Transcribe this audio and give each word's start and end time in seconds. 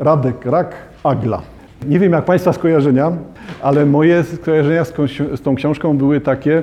Radek 0.00 0.46
Rak, 0.46 0.74
Agla. 1.04 1.42
Nie 1.88 1.98
wiem 1.98 2.12
jak 2.12 2.24
Państwa 2.24 2.52
skojarzenia, 2.52 3.12
ale 3.62 3.86
moje 3.86 4.24
skojarzenia 4.24 4.84
z, 4.84 4.92
z 5.34 5.40
tą 5.40 5.54
książką 5.54 5.98
były 5.98 6.20
takie, 6.20 6.62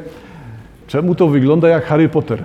czemu 0.88 1.16
to 1.16 1.28
wygląda 1.28 1.68
jak 1.68 1.86
Harry 1.86 2.10
Potter. 2.10 2.44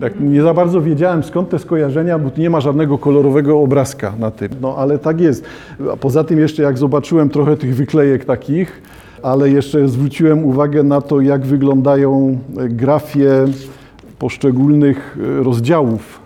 Tak 0.00 0.20
nie 0.20 0.42
za 0.42 0.54
bardzo 0.54 0.80
wiedziałem 0.80 1.22
skąd 1.22 1.48
te 1.50 1.58
skojarzenia, 1.58 2.18
bo 2.18 2.30
tu 2.30 2.40
nie 2.40 2.50
ma 2.50 2.60
żadnego 2.60 2.98
kolorowego 2.98 3.60
obrazka 3.60 4.12
na 4.18 4.30
tym. 4.30 4.48
No 4.60 4.76
ale 4.76 4.98
tak 4.98 5.20
jest. 5.20 5.44
A 5.92 5.96
poza 5.96 6.24
tym 6.24 6.38
jeszcze 6.38 6.62
jak 6.62 6.78
zobaczyłem 6.78 7.28
trochę 7.28 7.56
tych 7.56 7.74
wyklejek 7.74 8.24
takich, 8.24 8.82
ale 9.22 9.50
jeszcze 9.50 9.88
zwróciłem 9.88 10.44
uwagę 10.44 10.82
na 10.82 11.00
to, 11.00 11.20
jak 11.20 11.46
wyglądają 11.46 12.38
grafie 12.54 13.44
poszczególnych 14.18 15.18
e, 15.40 15.42
rozdziałów. 15.42 16.21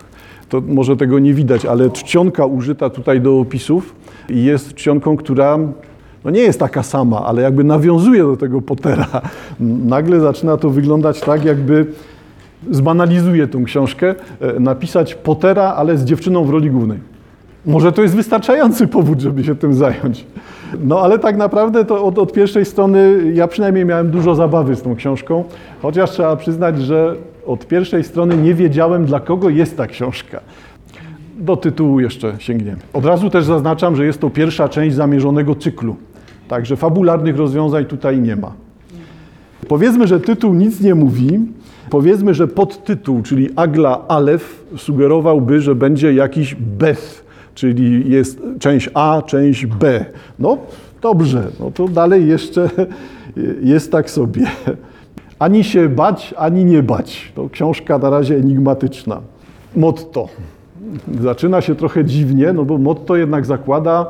To 0.49 0.61
może 0.67 0.97
tego 0.97 1.19
nie 1.19 1.33
widać, 1.33 1.65
ale 1.65 1.89
czcionka 1.89 2.45
użyta 2.45 2.89
tutaj 2.89 3.21
do 3.21 3.39
opisów 3.39 3.95
jest 4.29 4.73
czcionką, 4.73 5.17
która 5.17 5.59
no 6.25 6.31
nie 6.31 6.41
jest 6.41 6.59
taka 6.59 6.83
sama, 6.83 7.25
ale 7.25 7.41
jakby 7.41 7.63
nawiązuje 7.63 8.23
do 8.23 8.37
tego 8.37 8.61
Pottera. 8.61 9.07
Nagle 9.59 10.19
zaczyna 10.19 10.57
to 10.57 10.69
wyglądać 10.69 11.21
tak, 11.21 11.45
jakby 11.45 11.85
zbanalizuję 12.71 13.47
tą 13.47 13.63
książkę, 13.63 14.15
e, 14.41 14.59
napisać 14.59 15.15
Pottera, 15.15 15.63
ale 15.63 15.97
z 15.97 16.05
dziewczyną 16.05 16.43
w 16.43 16.49
roli 16.49 16.71
głównej. 16.71 16.99
Może 17.65 17.91
to 17.91 18.01
jest 18.01 18.15
wystarczający 18.15 18.87
powód, 18.87 19.19
żeby 19.19 19.43
się 19.43 19.55
tym 19.55 19.73
zająć. 19.73 20.25
No 20.79 21.01
ale 21.01 21.19
tak 21.19 21.37
naprawdę 21.37 21.85
to 21.85 22.03
od, 22.03 22.19
od 22.19 22.33
pierwszej 22.33 22.65
strony 22.65 23.21
ja 23.33 23.47
przynajmniej 23.47 23.85
miałem 23.85 24.11
dużo 24.11 24.35
zabawy 24.35 24.75
z 24.75 24.81
tą 24.81 24.95
książką, 24.95 25.43
chociaż 25.81 26.11
trzeba 26.11 26.35
przyznać, 26.35 26.81
że 26.81 27.15
od 27.47 27.67
pierwszej 27.67 28.03
strony 28.03 28.37
nie 28.37 28.53
wiedziałem, 28.53 29.05
dla 29.05 29.19
kogo 29.19 29.49
jest 29.49 29.77
ta 29.77 29.87
książka. 29.87 30.41
Do 31.37 31.57
tytułu 31.57 31.99
jeszcze 31.99 32.35
sięgniemy. 32.39 32.77
Od 32.93 33.05
razu 33.05 33.29
też 33.29 33.45
zaznaczam, 33.45 33.95
że 33.95 34.05
jest 34.05 34.21
to 34.21 34.29
pierwsza 34.29 34.69
część 34.69 34.95
zamierzonego 34.95 35.55
cyklu, 35.55 35.95
także 36.47 36.75
fabularnych 36.75 37.37
rozwiązań 37.37 37.85
tutaj 37.85 38.21
nie 38.21 38.35
ma. 38.35 38.53
Powiedzmy, 39.67 40.07
że 40.07 40.19
tytuł 40.19 40.53
nic 40.53 40.81
nie 40.81 40.95
mówi. 40.95 41.39
Powiedzmy, 41.89 42.33
że 42.33 42.47
podtytuł, 42.47 43.21
czyli 43.21 43.49
Agla 43.55 44.07
Alef, 44.07 44.65
sugerowałby, 44.77 45.61
że 45.61 45.75
będzie 45.75 46.13
jakiś 46.13 46.55
Beth, 46.55 47.23
czyli 47.55 48.11
jest 48.11 48.41
część 48.59 48.89
A, 48.93 49.21
część 49.25 49.65
B. 49.65 50.05
No 50.39 50.57
dobrze, 51.01 51.47
no 51.59 51.71
to 51.71 51.87
dalej 51.87 52.27
jeszcze 52.27 52.69
jest 53.73 53.91
tak 53.91 54.09
sobie. 54.09 54.47
Ani 55.39 55.63
się 55.63 55.89
bać, 55.89 56.33
ani 56.37 56.65
nie 56.65 56.83
bać. 56.83 57.31
To 57.35 57.49
książka 57.49 57.97
na 57.97 58.09
razie 58.09 58.35
enigmatyczna. 58.35 59.21
Motto. 59.75 60.27
Zaczyna 61.21 61.61
się 61.61 61.75
trochę 61.75 62.05
dziwnie, 62.05 62.53
no 62.53 62.65
bo 62.65 62.77
motto 62.77 63.15
jednak 63.15 63.45
zakłada 63.45 64.05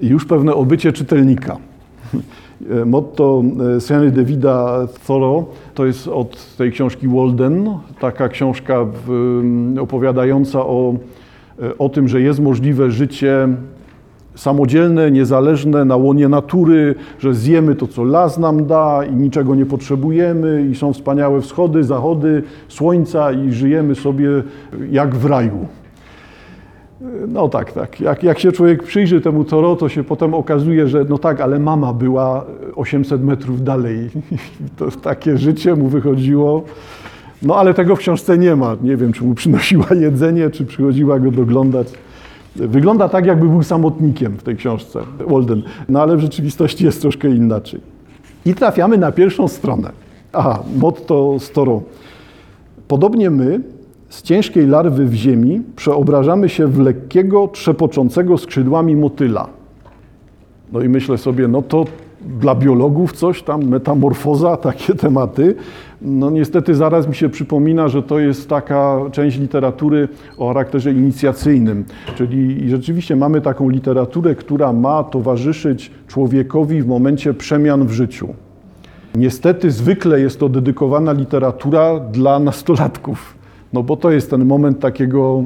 już 0.00 0.24
pewne 0.24 0.54
obycie 0.54 0.92
czytelnika. 0.92 1.56
Motto 2.86 3.42
e, 3.76 3.80
Seny 3.80 4.10
Davida 4.10 4.86
Thoreau 5.06 5.46
to 5.74 5.86
jest 5.86 6.08
od 6.08 6.56
tej 6.56 6.72
książki 6.72 7.08
Walden, 7.08 7.78
taka 8.00 8.28
książka 8.28 8.86
w, 9.06 9.42
opowiadająca 9.80 10.60
o, 10.60 10.94
e, 11.62 11.78
o 11.78 11.88
tym, 11.88 12.08
że 12.08 12.20
jest 12.20 12.40
możliwe 12.40 12.90
życie 12.90 13.48
samodzielne, 14.34 15.10
niezależne, 15.10 15.84
na 15.84 15.96
łonie 15.96 16.28
natury, 16.28 16.94
że 17.18 17.34
zjemy 17.34 17.74
to, 17.74 17.86
co 17.86 18.04
las 18.04 18.38
nam 18.38 18.66
da 18.66 19.04
i 19.04 19.14
niczego 19.14 19.54
nie 19.54 19.66
potrzebujemy 19.66 20.66
i 20.70 20.74
są 20.74 20.92
wspaniałe 20.92 21.40
wschody, 21.40 21.84
zachody 21.84 22.42
słońca 22.68 23.32
i 23.32 23.52
żyjemy 23.52 23.94
sobie 23.94 24.28
jak 24.90 25.14
w 25.14 25.24
raju. 25.24 25.66
No 27.28 27.48
tak, 27.48 27.72
tak. 27.72 28.00
Jak, 28.00 28.22
jak 28.22 28.38
się 28.38 28.52
człowiek 28.52 28.82
przyjrzy 28.82 29.20
temu 29.20 29.44
Toro, 29.44 29.76
to 29.76 29.88
się 29.88 30.04
potem 30.04 30.34
okazuje, 30.34 30.88
że 30.88 31.04
no 31.08 31.18
tak, 31.18 31.40
ale 31.40 31.58
mama 31.58 31.92
była 31.92 32.44
800 32.74 33.24
metrów 33.24 33.64
dalej. 33.64 34.10
To 34.78 34.90
takie 34.90 35.38
życie 35.38 35.74
mu 35.74 35.88
wychodziło. 35.88 36.64
No 37.42 37.56
ale 37.56 37.74
tego 37.74 37.96
w 37.96 37.98
książce 37.98 38.38
nie 38.38 38.56
ma. 38.56 38.76
Nie 38.82 38.96
wiem, 38.96 39.12
czy 39.12 39.24
mu 39.24 39.34
przynosiła 39.34 39.86
jedzenie, 40.00 40.50
czy 40.50 40.64
przychodziła 40.64 41.18
go 41.18 41.30
doglądać. 41.30 41.88
Wygląda 42.56 43.08
tak, 43.08 43.26
jakby 43.26 43.48
był 43.48 43.62
samotnikiem 43.62 44.36
w 44.36 44.42
tej 44.42 44.56
książce 44.56 45.00
Walden. 45.26 45.62
No 45.88 46.02
ale 46.02 46.16
w 46.16 46.20
rzeczywistości 46.20 46.84
jest 46.84 47.00
troszkę 47.00 47.28
inaczej. 47.28 47.80
I 48.46 48.54
trafiamy 48.54 48.98
na 48.98 49.12
pierwszą 49.12 49.48
stronę. 49.48 49.92
Aha, 50.32 50.62
motto 50.76 51.38
z 51.38 51.50
Toro. 51.50 51.82
Podobnie 52.88 53.30
my, 53.30 53.60
z 54.08 54.22
ciężkiej 54.22 54.66
larwy 54.66 55.06
w 55.06 55.14
ziemi 55.14 55.62
przeobrażamy 55.76 56.48
się 56.48 56.66
w 56.66 56.78
lekkiego, 56.78 57.48
trzepoczącego 57.48 58.38
skrzydłami 58.38 58.96
motyla. 58.96 59.48
No 60.72 60.80
i 60.80 60.88
myślę 60.88 61.18
sobie, 61.18 61.48
no 61.48 61.62
to 61.62 61.84
dla 62.26 62.54
biologów 62.54 63.12
coś 63.12 63.42
tam, 63.42 63.64
metamorfoza, 63.64 64.56
takie 64.72 64.94
tematy. 64.94 65.54
No 66.02 66.30
niestety 66.30 66.74
zaraz 66.74 67.08
mi 67.08 67.14
się 67.14 67.28
przypomina, 67.28 67.88
że 67.88 68.02
to 68.02 68.18
jest 68.18 68.48
taka 68.48 69.00
część 69.12 69.38
literatury 69.38 70.08
o 70.38 70.48
charakterze 70.48 70.92
inicjacyjnym. 70.92 71.84
Czyli 72.14 72.70
rzeczywiście 72.70 73.16
mamy 73.16 73.40
taką 73.40 73.68
literaturę, 73.68 74.34
która 74.34 74.72
ma 74.72 75.04
towarzyszyć 75.04 75.90
człowiekowi 76.08 76.82
w 76.82 76.86
momencie 76.86 77.34
przemian 77.34 77.86
w 77.86 77.92
życiu. 77.92 78.34
Niestety 79.14 79.70
zwykle 79.70 80.20
jest 80.20 80.40
to 80.40 80.48
dedykowana 80.48 81.12
literatura 81.12 82.00
dla 82.00 82.38
nastolatków. 82.38 83.34
No 83.72 83.82
bo 83.82 83.96
to 83.96 84.10
jest 84.10 84.30
ten 84.30 84.44
moment 84.44 84.80
takiego 84.80 85.44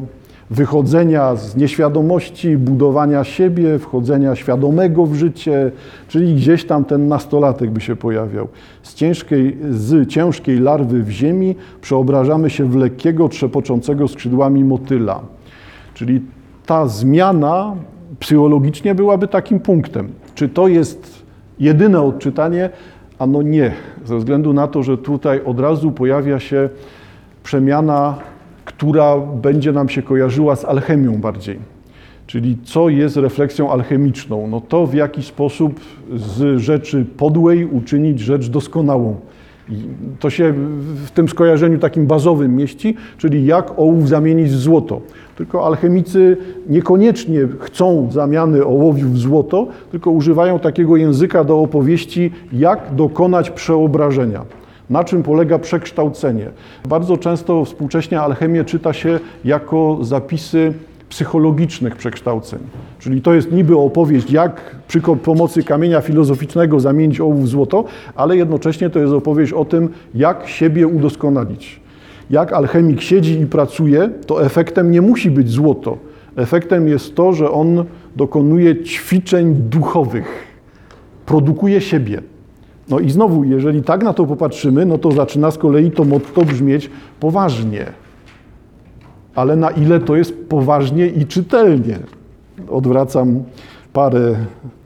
wychodzenia 0.51 1.37
z 1.37 1.57
nieświadomości, 1.57 2.57
budowania 2.57 3.25
siebie, 3.25 3.79
wchodzenia 3.79 4.37
świadomego 4.37 5.07
w 5.07 5.15
życie, 5.15 5.71
czyli 6.09 6.35
gdzieś 6.35 6.65
tam 6.65 6.85
ten 6.85 7.09
nastolatek 7.09 7.71
by 7.71 7.81
się 7.81 7.97
pojawiał. 7.97 8.49
Z 8.83 8.95
ciężkiej, 8.95 9.57
z 9.71 10.09
ciężkiej 10.09 10.59
larwy 10.59 11.03
w 11.03 11.11
ziemi 11.11 11.55
przeobrażamy 11.81 12.51
się 12.51 12.65
w 12.65 12.77
lekkiego, 12.77 13.29
trzepoczącego 13.29 14.09
skrzydłami 14.09 14.65
motyla. 14.65 15.21
Czyli 15.95 16.21
ta 16.67 16.89
zmiana 16.89 17.75
psychologicznie 18.21 18.95
byłaby 18.95 19.29
takim 19.29 19.61
punktem. 19.61 20.09
Czy 20.35 20.49
to 20.49 20.69
jest 20.69 21.27
jedyne 21.59 22.03
odczytanie? 22.03 22.71
Ano 23.19 23.43
nie, 23.43 23.73
ze 24.05 24.19
względu 24.19 24.53
na 24.53 24.69
to, 24.69 24.83
że 24.83 24.99
tutaj 24.99 25.41
od 25.45 25.61
razu 25.61 25.93
pojawia 25.93 26.41
się 26.41 26.69
przemiana, 27.43 28.19
która 28.67 29.19
będzie 29.19 29.73
nam 29.73 29.89
się 29.89 30.03
kojarzyła 30.03 30.57
z 30.57 30.65
alchemią 30.65 31.21
bardziej. 31.21 31.59
Czyli 32.27 32.59
co 32.65 32.89
jest 32.89 33.17
refleksją 33.17 33.73
alchemiczną? 33.73 34.47
No 34.47 34.61
to 34.61 34.87
w 34.87 34.95
jaki 34.95 35.23
sposób 35.23 35.81
z 36.17 36.61
rzeczy 36.61 37.05
podłej 37.17 37.65
uczynić 37.65 38.21
rzecz 38.21 38.49
doskonałą. 38.49 39.17
I 39.69 39.75
to 40.21 40.31
się 40.31 40.53
w 41.07 41.11
tym 41.11 41.29
skojarzeniu 41.29 41.79
takim 41.79 42.07
bazowym 42.07 42.57
mieści, 42.57 42.97
czyli 43.19 43.47
jak 43.47 43.79
ołów 43.79 44.09
zamienić 44.09 44.49
w 44.49 44.57
złoto. 44.57 45.01
Tylko 45.37 45.67
alchemicy 45.67 46.37
niekoniecznie 46.69 47.41
chcą 47.61 48.09
zamiany 48.13 48.65
ołowiu 48.65 49.09
w 49.09 49.19
złoto, 49.19 49.67
tylko 49.91 50.11
używają 50.11 50.59
takiego 50.59 50.97
języka 50.97 51.45
do 51.45 51.61
opowieści, 51.61 52.31
jak 52.53 52.95
dokonać 52.95 53.51
przeobrażenia. 53.51 54.45
Na 54.91 55.05
czym 55.05 55.23
polega 55.23 55.59
przekształcenie? 55.59 56.47
Bardzo 56.89 57.17
często 57.17 57.65
współcześnie 57.65 58.21
alchemię 58.21 58.65
czyta 58.65 58.93
się 58.93 59.21
jako 59.45 59.99
zapisy 60.01 60.73
psychologicznych 61.09 61.97
przekształceń. 61.97 62.59
Czyli 62.99 63.23
to 63.23 63.35
jest 63.35 63.53
niby 63.53 63.79
opowieść, 63.79 64.31
jak 64.31 64.77
przy 64.89 65.01
pomocy 65.01 65.63
kamienia 65.63 66.01
filozoficznego 66.01 66.81
zamienić 66.81 67.21
ołów 67.21 67.45
w 67.45 67.49
złoto, 67.49 67.85
ale 68.15 68.37
jednocześnie 68.37 68.91
to 68.91 68.99
jest 68.99 69.13
opowieść 69.13 69.53
o 69.53 69.65
tym, 69.65 69.89
jak 70.15 70.49
siebie 70.49 70.87
udoskonalić. 70.87 71.81
Jak 72.31 72.53
alchemik 72.53 73.01
siedzi 73.01 73.41
i 73.41 73.47
pracuje, 73.47 74.11
to 74.27 74.45
efektem 74.45 74.91
nie 74.91 75.03
musi 75.03 75.31
być 75.31 75.51
złoto. 75.51 75.99
Efektem 76.37 76.89
jest 76.89 77.15
to, 77.15 77.33
że 77.33 77.51
on 77.51 77.85
dokonuje 78.17 78.85
ćwiczeń 78.85 79.55
duchowych, 79.55 80.47
produkuje 81.27 81.81
siebie. 81.81 82.23
No 82.89 83.01
i 83.01 83.11
znowu, 83.11 83.45
jeżeli 83.45 83.83
tak 83.83 84.03
na 84.03 84.13
to 84.13 84.27
popatrzymy, 84.27 84.87
no 84.87 84.99
to 84.99 85.13
zaczyna 85.13 85.51
z 85.51 85.59
kolei 85.59 85.91
to 85.91 86.05
motto 86.05 86.45
brzmieć 86.45 86.91
poważnie. 87.21 87.87
Ale 89.35 89.57
na 89.57 89.71
ile 89.71 90.01
to 90.01 90.17
jest 90.17 90.49
poważnie 90.49 91.07
i 91.07 91.27
czytelnie? 91.27 91.99
Odwracam 92.69 93.43
parę 93.93 94.35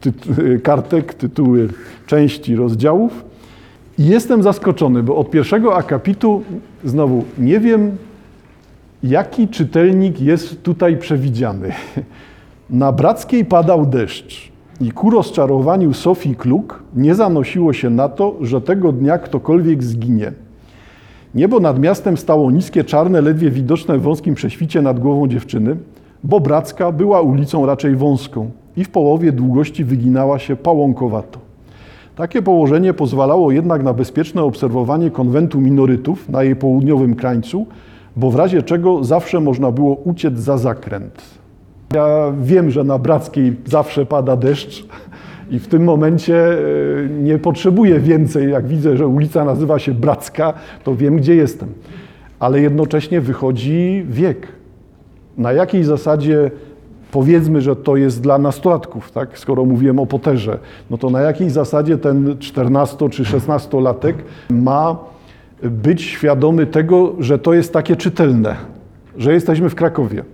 kartek, 0.62 1.14
tytuły 1.14 1.68
części 2.06 2.56
rozdziałów. 2.56 3.24
I 3.98 4.06
jestem 4.06 4.42
zaskoczony, 4.42 5.02
bo 5.02 5.16
od 5.16 5.30
pierwszego 5.30 5.76
akapitu 5.76 6.42
znowu 6.84 7.24
nie 7.38 7.60
wiem, 7.60 7.96
jaki 9.02 9.48
czytelnik 9.48 10.20
jest 10.20 10.62
tutaj 10.62 10.96
przewidziany. 10.96 11.72
Na 12.70 12.92
Brackiej 12.92 13.44
padał 13.44 13.86
deszcz. 13.86 14.52
I 14.80 14.92
ku 14.92 15.10
rozczarowaniu 15.10 15.94
Sofii 15.94 16.36
Kluk 16.36 16.82
nie 16.96 17.14
zanosiło 17.14 17.72
się 17.72 17.90
na 17.90 18.08
to, 18.08 18.36
że 18.40 18.60
tego 18.60 18.92
dnia 18.92 19.18
ktokolwiek 19.18 19.84
zginie. 19.84 20.32
Niebo 21.34 21.60
nad 21.60 21.78
miastem 21.78 22.16
stało 22.16 22.50
niskie, 22.50 22.84
czarne, 22.84 23.20
ledwie 23.20 23.50
widoczne 23.50 23.98
w 23.98 24.02
wąskim 24.02 24.34
prześwicie 24.34 24.82
nad 24.82 25.00
głową 25.00 25.28
dziewczyny, 25.28 25.76
bo 26.24 26.40
Bracka 26.40 26.92
była 26.92 27.20
ulicą 27.20 27.66
raczej 27.66 27.96
wąską. 27.96 28.50
i 28.76 28.84
w 28.84 28.90
połowie 28.90 29.32
długości 29.32 29.84
wyginała 29.84 30.38
się 30.38 30.56
pałąkowato. 30.56 31.38
Takie 32.16 32.42
położenie 32.42 32.94
pozwalało 32.94 33.50
jednak 33.50 33.82
na 33.82 33.92
bezpieczne 33.92 34.42
obserwowanie 34.42 35.10
konwentu 35.10 35.60
minorytów 35.60 36.28
na 36.28 36.42
jej 36.42 36.56
południowym 36.56 37.14
krańcu, 37.14 37.66
bo 38.16 38.30
w 38.30 38.36
razie 38.36 38.62
czego 38.62 39.04
zawsze 39.04 39.40
można 39.40 39.70
było 39.70 39.94
uciec 39.94 40.38
za 40.38 40.58
zakręt. 40.58 41.39
Ja 41.94 42.32
wiem, 42.42 42.70
że 42.70 42.84
na 42.84 42.98
Brackiej 42.98 43.56
zawsze 43.66 44.06
pada 44.06 44.36
deszcz 44.36 44.86
i 45.50 45.58
w 45.58 45.68
tym 45.68 45.84
momencie 45.84 46.36
e, 46.36 46.58
nie 47.08 47.38
potrzebuję 47.38 48.00
więcej. 48.00 48.50
Jak 48.50 48.66
widzę, 48.66 48.96
że 48.96 49.06
ulica 49.06 49.44
nazywa 49.44 49.78
się 49.78 49.94
Bracka, 49.94 50.52
to 50.84 50.96
wiem, 50.96 51.16
gdzie 51.16 51.34
jestem. 51.34 51.68
Ale 52.38 52.60
jednocześnie 52.60 53.20
wychodzi 53.20 54.06
wiek. 54.08 54.48
Na 55.38 55.52
jakiej 55.52 55.84
zasadzie 55.84 56.50
powiedzmy, 57.12 57.60
że 57.60 57.76
to 57.76 57.96
jest 57.96 58.20
dla 58.22 58.38
nastolatków, 58.38 59.12
tak? 59.12 59.38
skoro 59.38 59.64
mówiłem 59.64 59.98
o 59.98 60.06
Potterze, 60.06 60.58
no 60.90 60.98
to 60.98 61.10
na 61.10 61.20
jakiej 61.20 61.50
zasadzie 61.50 61.98
ten 61.98 62.38
14 62.38 63.08
czy 63.10 63.22
16-latek 63.22 64.14
ma 64.50 64.96
być 65.62 66.02
świadomy 66.02 66.66
tego, 66.66 67.12
że 67.18 67.38
to 67.38 67.54
jest 67.54 67.72
takie 67.72 67.96
czytelne, 67.96 68.56
że 69.16 69.32
jesteśmy 69.32 69.68
w 69.68 69.74
Krakowie, 69.74 70.24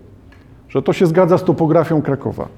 że 0.69 0.83
to 0.83 0.93
się 0.93 1.07
zgadza 1.07 1.39
z 1.39 1.45
topografią 1.45 2.03
Krakowa. 2.03 2.49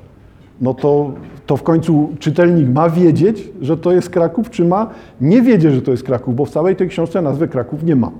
No 0.61 0.75
to, 0.75 1.13
to 1.47 1.57
w 1.57 1.63
końcu 1.63 2.09
czytelnik 2.19 2.69
ma 2.69 2.91
wiedzieć, 2.91 3.51
że 3.61 3.77
to 3.77 3.93
jest 3.93 4.11
Kraków, 4.11 4.51
czy 4.51 4.65
ma 4.65 4.91
nie 5.21 5.43
wiedzieć, 5.43 5.75
że 5.75 5.83
to 5.83 5.91
jest 5.91 6.03
Kraków, 6.03 6.37
bo 6.37 6.45
w 6.45 6.51
całej 6.51 6.77
tej 6.77 6.89
książce 6.89 7.23
nazwy 7.23 7.49
Kraków 7.49 7.83
nie 7.83 7.97
ma. 7.97 8.11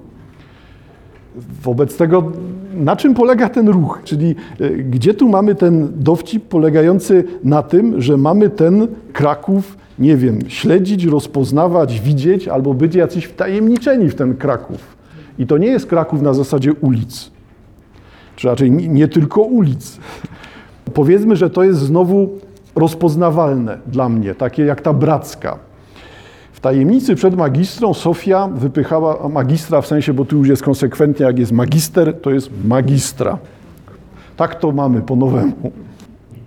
Wobec 1.63 1.97
tego, 1.97 2.33
na 2.75 2.97
czym 2.97 3.15
polega 3.15 3.49
ten 3.49 3.69
ruch? 3.69 4.01
Czyli 4.05 4.35
e, 4.61 4.71
gdzie 4.71 5.15
tu 5.15 5.29
mamy 5.29 5.55
ten 5.55 5.89
dowcip 5.97 6.45
polegający 6.45 7.25
na 7.45 7.63
tym, 7.63 8.01
że 8.01 8.17
mamy 8.17 8.51
ten 8.51 8.89
Kraków, 9.13 9.77
nie 9.99 10.17
wiem, 10.17 10.39
śledzić, 10.49 11.05
rozpoznawać, 11.05 12.01
widzieć 12.01 12.49
albo 12.49 12.75
być 12.75 12.95
jacyś 12.95 13.25
wtajemniczeni 13.25 14.09
w 14.09 14.15
ten 14.15 14.37
Kraków. 14.37 14.97
I 15.39 15.47
to 15.47 15.59
nie 15.59 15.67
jest 15.67 15.87
Kraków 15.87 16.23
na 16.23 16.35
zasadzie 16.35 16.73
ulic, 16.73 17.31
czy 18.39 18.49
raczej 18.49 18.71
nie, 18.71 19.09
tylko 19.09 19.43
ulic. 19.43 19.99
Powiedzmy, 20.95 21.37
że 21.37 21.51
to 21.51 21.65
jest 21.65 21.81
znowu 21.81 22.29
rozpoznawalne 22.77 23.79
dla 23.87 24.09
mnie, 24.09 24.35
takie 24.35 24.65
jak 24.65 24.81
ta 24.81 24.93
bracka. 24.93 25.59
W 26.53 26.61
tajemnicy 26.61 27.15
przed 27.15 27.37
magistrą 27.37 27.95
Sofia 27.95 28.49
wypychała 28.49 29.29
magistra 29.29 29.81
w 29.81 29.87
sensie, 29.87 30.13
bo 30.13 30.25
tu 30.25 30.37
już 30.37 30.49
jest 30.49 30.63
konsekwentnie, 30.63 31.27
jak 31.27 31.39
jest 31.39 31.53
magister, 31.53 32.21
to 32.21 32.31
jest 32.31 32.51
magistra. 32.65 33.39
Tak 34.37 34.55
to 34.55 34.73
mamy 34.73 35.01
po 35.01 35.17
nowemu. 35.17 35.73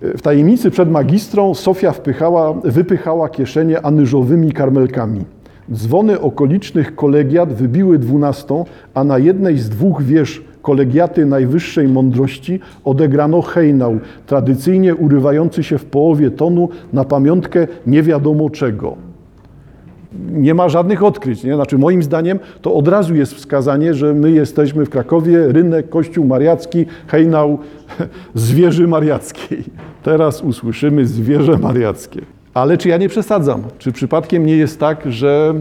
W 0.00 0.22
tajemnicy 0.22 0.70
przed 0.70 0.90
magistrą 0.90 1.54
Sofia 1.54 1.92
wpychała, 1.92 2.52
wypychała 2.52 3.28
kieszenie 3.28 3.86
anyżowymi 3.86 4.52
karmelkami. 4.52 5.24
Dzwony 5.72 6.20
okolicznych 6.20 6.94
kolegiat 6.94 7.52
wybiły 7.52 7.98
dwunastą, 7.98 8.64
a 8.94 9.04
na 9.04 9.18
jednej 9.18 9.58
z 9.58 9.68
dwóch 9.68 10.02
wież 10.02 10.51
kolegiaty 10.62 11.26
najwyższej 11.26 11.88
mądrości 11.88 12.60
odegrano 12.84 13.42
hejnał, 13.42 13.98
tradycyjnie 14.26 14.94
urywający 14.94 15.62
się 15.62 15.78
w 15.78 15.84
połowie 15.84 16.30
tonu 16.30 16.68
na 16.92 17.04
pamiątkę 17.04 17.66
nie 17.86 18.02
wiadomo 18.02 18.50
czego 18.50 19.12
nie 20.32 20.54
ma 20.54 20.68
żadnych 20.68 21.02
odkryć. 21.02 21.44
Nie? 21.44 21.54
Znaczy, 21.54 21.78
moim 21.78 22.02
zdaniem 22.02 22.38
to 22.62 22.74
od 22.74 22.88
razu 22.88 23.14
jest 23.14 23.34
wskazanie, 23.34 23.94
że 23.94 24.14
my 24.14 24.30
jesteśmy 24.30 24.86
w 24.86 24.90
Krakowie, 24.90 25.52
rynek, 25.52 25.88
kościół 25.88 26.26
mariacki, 26.26 26.86
hejnał 27.06 27.58
zwierzy 28.34 28.88
mariackiej. 28.88 29.64
Teraz 30.02 30.42
usłyszymy 30.42 31.06
zwierzę 31.06 31.58
mariackie. 31.58 32.20
Ale 32.54 32.78
czy 32.78 32.88
ja 32.88 32.96
nie 32.96 33.08
przesadzam? 33.08 33.62
Czy 33.78 33.92
przypadkiem 33.92 34.46
nie 34.46 34.56
jest 34.56 34.80
tak, 34.80 35.12
że 35.12 35.54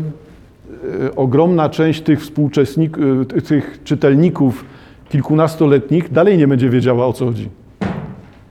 e, 1.06 1.16
ogromna 1.16 1.70
część 1.70 2.02
tych 2.02 2.22
współczesników, 2.22 3.04
e, 3.38 3.42
tych 3.42 3.80
czytelników 3.84 4.66
kilkunastoletnich 5.12 6.12
dalej 6.12 6.38
nie 6.38 6.48
będzie 6.48 6.70
wiedziała 6.70 7.08
o 7.08 7.14
co 7.14 7.26
chodzi? 7.26 7.50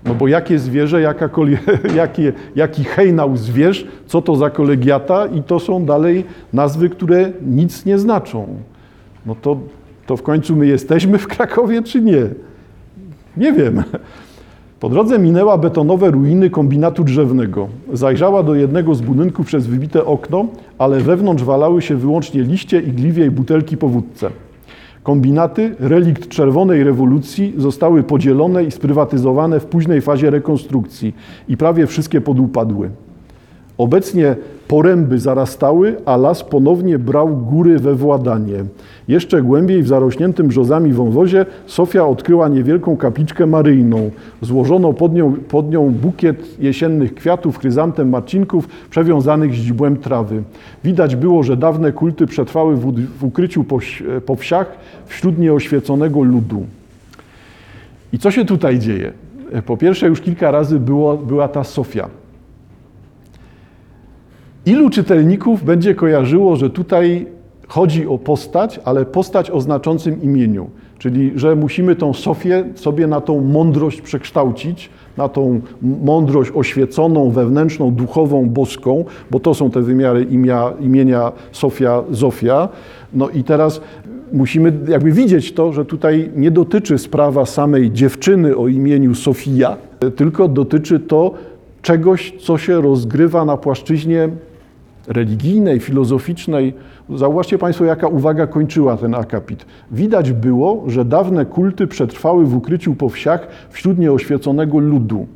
No 0.04 0.14
bo 0.14 0.28
jakie 0.28 0.58
zwierzę, 0.58 1.00
jaka 1.00 1.30
jaki, 1.96 2.22
jaki 2.56 2.84
hejnał 2.84 3.36
zwierz, 3.36 3.86
co 4.06 4.22
to 4.22 4.36
za 4.36 4.50
kolegiata 4.50 5.26
i 5.26 5.42
to 5.42 5.60
są 5.60 5.84
dalej 5.84 6.24
nazwy, 6.52 6.88
które 6.88 7.32
nic 7.46 7.86
nie 7.86 7.98
znaczą. 7.98 8.46
No 9.26 9.36
to, 9.42 9.56
to 10.06 10.16
w 10.16 10.22
końcu 10.22 10.56
my 10.56 10.66
jesteśmy 10.66 11.18
w 11.18 11.26
Krakowie, 11.26 11.82
czy 11.82 12.00
nie? 12.00 12.22
Nie 13.36 13.52
wiem. 13.52 13.82
Po 14.80 14.88
drodze 14.88 15.18
minęła 15.18 15.58
betonowe 15.58 16.10
ruiny 16.10 16.50
kombinatu 16.50 17.04
drzewnego. 17.04 17.68
Zajrzała 17.92 18.42
do 18.42 18.54
jednego 18.54 18.94
z 18.94 19.00
budynków 19.00 19.46
przez 19.46 19.66
wybite 19.66 20.04
okno, 20.04 20.46
ale 20.78 21.00
wewnątrz 21.00 21.44
walały 21.44 21.82
się 21.82 21.96
wyłącznie 21.96 22.42
liście, 22.42 22.80
igliwie 22.80 23.26
i 23.26 23.30
butelki 23.30 23.76
po 23.76 23.88
wódce. 23.88 24.30
Kombinaty, 25.10 25.74
relikt 25.78 26.28
czerwonej 26.28 26.84
rewolucji, 26.84 27.54
zostały 27.56 28.02
podzielone 28.02 28.64
i 28.64 28.70
sprywatyzowane 28.70 29.60
w 29.60 29.66
późnej 29.66 30.00
fazie 30.00 30.30
rekonstrukcji 30.30 31.14
i 31.48 31.56
prawie 31.56 31.86
wszystkie 31.86 32.20
podupadły. 32.20 32.90
Obecnie 33.80 34.36
poręby 34.68 35.18
zarastały, 35.18 35.96
a 36.04 36.16
las 36.16 36.44
ponownie 36.44 36.98
brał 36.98 37.36
góry 37.36 37.78
we 37.78 37.94
władanie. 37.94 38.64
Jeszcze 39.08 39.42
głębiej 39.42 39.82
w 39.82 39.88
zarośniętym 39.88 40.48
brzozami 40.48 40.92
wąwozie 40.92 41.46
Sofia 41.66 42.06
odkryła 42.06 42.48
niewielką 42.48 42.96
kapliczkę 42.96 43.46
maryjną. 43.46 44.10
Złożono 44.42 44.92
pod 44.92 45.14
nią, 45.14 45.32
pod 45.32 45.70
nią 45.70 45.90
bukiet 45.90 46.60
jesiennych 46.62 47.14
kwiatów, 47.14 47.58
chryzantem 47.58 48.08
marcinków 48.08 48.68
przewiązanych 48.90 49.52
źdźbłem 49.52 49.96
trawy. 49.96 50.42
Widać 50.84 51.16
było, 51.16 51.42
że 51.42 51.56
dawne 51.56 51.92
kulty 51.92 52.26
przetrwały 52.26 52.76
w, 52.76 52.92
w 53.18 53.24
ukryciu 53.24 53.64
po, 53.64 53.78
po 54.26 54.36
wsiach 54.36 54.72
wśród 55.06 55.38
nieoświeconego 55.38 56.22
ludu. 56.22 56.66
I 58.12 58.18
co 58.18 58.30
się 58.30 58.44
tutaj 58.44 58.78
dzieje? 58.78 59.12
Po 59.66 59.76
pierwsze, 59.76 60.06
już 60.06 60.20
kilka 60.20 60.50
razy 60.50 60.80
było, 60.80 61.16
była 61.16 61.48
ta 61.48 61.64
Sofia. 61.64 62.19
Ilu 64.66 64.90
czytelników 64.90 65.64
będzie 65.64 65.94
kojarzyło, 65.94 66.56
że 66.56 66.70
tutaj 66.70 67.26
chodzi 67.68 68.06
o 68.06 68.18
postać, 68.18 68.80
ale 68.84 69.04
postać 69.04 69.50
o 69.50 69.60
znaczącym 69.60 70.22
imieniu, 70.22 70.70
czyli 70.98 71.32
że 71.36 71.56
musimy 71.56 71.96
tą 71.96 72.14
Sofię 72.14 72.64
sobie 72.74 73.06
na 73.06 73.20
tą 73.20 73.40
mądrość 73.40 74.00
przekształcić, 74.00 74.90
na 75.16 75.28
tą 75.28 75.60
mądrość 75.82 76.50
oświeconą, 76.54 77.30
wewnętrzną, 77.30 77.94
duchową, 77.94 78.48
boską, 78.48 79.04
bo 79.30 79.40
to 79.40 79.54
są 79.54 79.70
te 79.70 79.82
wymiary 79.82 80.22
imia, 80.22 80.72
imienia 80.80 81.32
Sofia, 81.52 82.02
Zofia. 82.10 82.68
No 83.14 83.28
i 83.28 83.44
teraz 83.44 83.80
musimy 84.32 84.72
jakby 84.88 85.12
widzieć 85.12 85.52
to, 85.52 85.72
że 85.72 85.84
tutaj 85.84 86.30
nie 86.36 86.50
dotyczy 86.50 86.98
sprawa 86.98 87.46
samej 87.46 87.90
dziewczyny 87.90 88.56
o 88.56 88.68
imieniu 88.68 89.14
Sofia, 89.14 89.76
tylko 90.16 90.48
dotyczy 90.48 91.00
to 91.00 91.34
czegoś, 91.82 92.34
co 92.40 92.58
się 92.58 92.80
rozgrywa 92.80 93.44
na 93.44 93.56
płaszczyźnie 93.56 94.28
religijnej, 95.08 95.80
filozoficznej. 95.80 96.74
Zauważcie 97.14 97.58
Państwo, 97.58 97.84
jaka 97.84 98.08
uwaga 98.08 98.46
kończyła 98.46 98.96
ten 98.96 99.14
akapit. 99.14 99.66
Widać 99.90 100.32
było, 100.32 100.84
że 100.86 101.04
dawne 101.04 101.46
kulty 101.46 101.86
przetrwały 101.86 102.44
w 102.46 102.56
ukryciu 102.56 102.94
po 102.94 103.08
wsiach 103.08 103.48
wśród 103.70 103.98
nieoświeconego 103.98 104.78
ludu. 104.78 105.26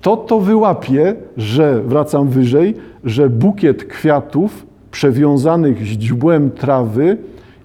To 0.00 0.16
to 0.16 0.40
wyłapie, 0.40 1.14
że, 1.36 1.82
wracam 1.82 2.28
wyżej, 2.28 2.74
że 3.04 3.28
bukiet 3.30 3.84
kwiatów 3.84 4.66
przewiązanych 4.90 5.82
źdźbłem 5.82 6.50
trawy 6.50 7.16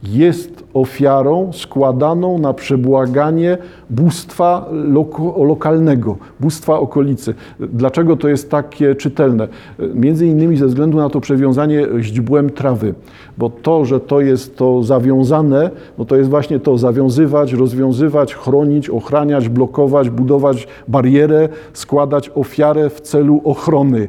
jest 0.07 0.63
ofiarą 0.73 1.53
składaną 1.53 2.37
na 2.39 2.53
przebłaganie 2.53 3.57
bóstwa 3.89 4.69
loko, 4.71 5.43
lokalnego, 5.43 6.17
bóstwa 6.39 6.79
okolicy. 6.79 7.33
Dlaczego 7.59 8.15
to 8.15 8.27
jest 8.27 8.51
takie 8.51 8.95
czytelne? 8.95 9.47
Między 9.93 10.27
innymi 10.27 10.57
ze 10.57 10.67
względu 10.67 10.97
na 10.97 11.09
to 11.09 11.21
przewiązanie 11.21 11.87
źdźbłem 11.99 12.49
trawy, 12.49 12.93
bo 13.37 13.49
to, 13.49 13.85
że 13.85 13.99
to 13.99 14.21
jest 14.21 14.57
to 14.57 14.83
zawiązane, 14.83 15.71
no 15.97 16.05
to 16.05 16.15
jest 16.15 16.29
właśnie 16.29 16.59
to 16.59 16.77
zawiązywać, 16.77 17.53
rozwiązywać, 17.53 18.35
chronić, 18.35 18.89
ochraniać, 18.89 19.49
blokować, 19.49 20.09
budować 20.09 20.67
barierę, 20.87 21.49
składać 21.73 22.31
ofiarę 22.35 22.89
w 22.89 23.01
celu 23.01 23.41
ochrony. 23.43 24.07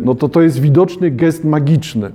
No 0.00 0.14
to 0.14 0.28
to 0.28 0.42
jest 0.42 0.60
widoczny 0.60 1.10
gest 1.10 1.44
magiczny. 1.44 2.10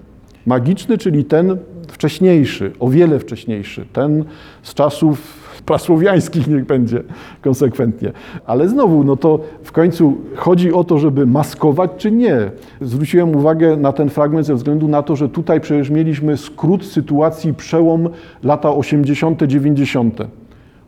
Magiczny, 0.45 0.97
czyli 0.97 1.25
ten 1.25 1.57
wcześniejszy, 1.88 2.72
o 2.79 2.89
wiele 2.89 3.20
wcześniejszy, 3.20 3.86
ten 3.94 4.25
z 4.62 4.74
czasów 4.74 5.48
prasłowiańskich 5.65 6.48
niech 6.48 6.65
będzie 6.65 7.03
konsekwentnie. 7.41 8.12
Ale 8.46 8.70
znowu, 8.70 9.03
no 9.03 9.17
to 9.17 9.39
w 9.63 9.72
końcu 9.72 10.17
chodzi 10.36 10.74
o 10.74 10.84
to, 10.84 10.98
żeby 10.98 11.25
maskować 11.25 11.91
czy 11.98 12.12
nie. 12.12 12.51
Zwróciłem 12.82 13.36
uwagę 13.36 13.77
na 13.77 13.94
ten 13.94 14.10
fragment 14.10 14.46
ze 14.46 14.56
względu 14.56 14.88
na 14.88 15.01
to, 15.01 15.15
że 15.15 15.29
tutaj 15.29 15.62
przecież 15.62 15.89
mieliśmy 15.89 16.38
skrót 16.38 16.86
sytuacji, 16.86 17.53
przełom 17.53 18.10
lata 18.44 18.70
80., 18.70 19.44
90. 19.44 20.20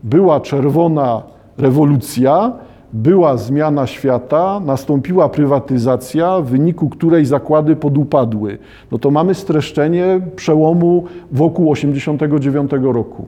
Była 0.02 0.40
czerwona 0.40 1.22
rewolucja, 1.58 2.52
była 2.92 3.36
zmiana 3.36 3.86
świata, 3.86 4.60
nastąpiła 4.64 5.28
prywatyzacja, 5.28 6.40
w 6.40 6.46
wyniku 6.46 6.88
której 6.88 7.24
zakłady 7.24 7.76
podupadły. 7.76 8.58
No 8.92 8.98
to 8.98 9.10
mamy 9.10 9.34
streszczenie 9.34 10.20
przełomu 10.36 11.04
wokół 11.32 11.70
89 11.70 12.70
roku. 12.82 13.26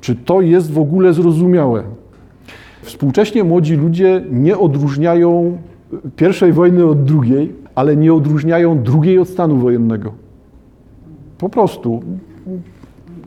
Czy 0.00 0.16
to 0.16 0.40
jest 0.40 0.72
w 0.72 0.78
ogóle 0.78 1.12
zrozumiałe? 1.12 1.82
Współcześnie 2.82 3.44
młodzi 3.44 3.74
ludzie 3.74 4.24
nie 4.30 4.58
odróżniają 4.58 5.58
pierwszej 6.16 6.52
wojny 6.52 6.86
od 6.86 7.04
drugiej, 7.04 7.52
ale 7.74 7.96
nie 7.96 8.14
odróżniają 8.14 8.82
drugiej 8.82 9.18
od 9.18 9.28
stanu 9.28 9.56
wojennego. 9.56 10.12
Po 11.38 11.48
prostu. 11.48 12.02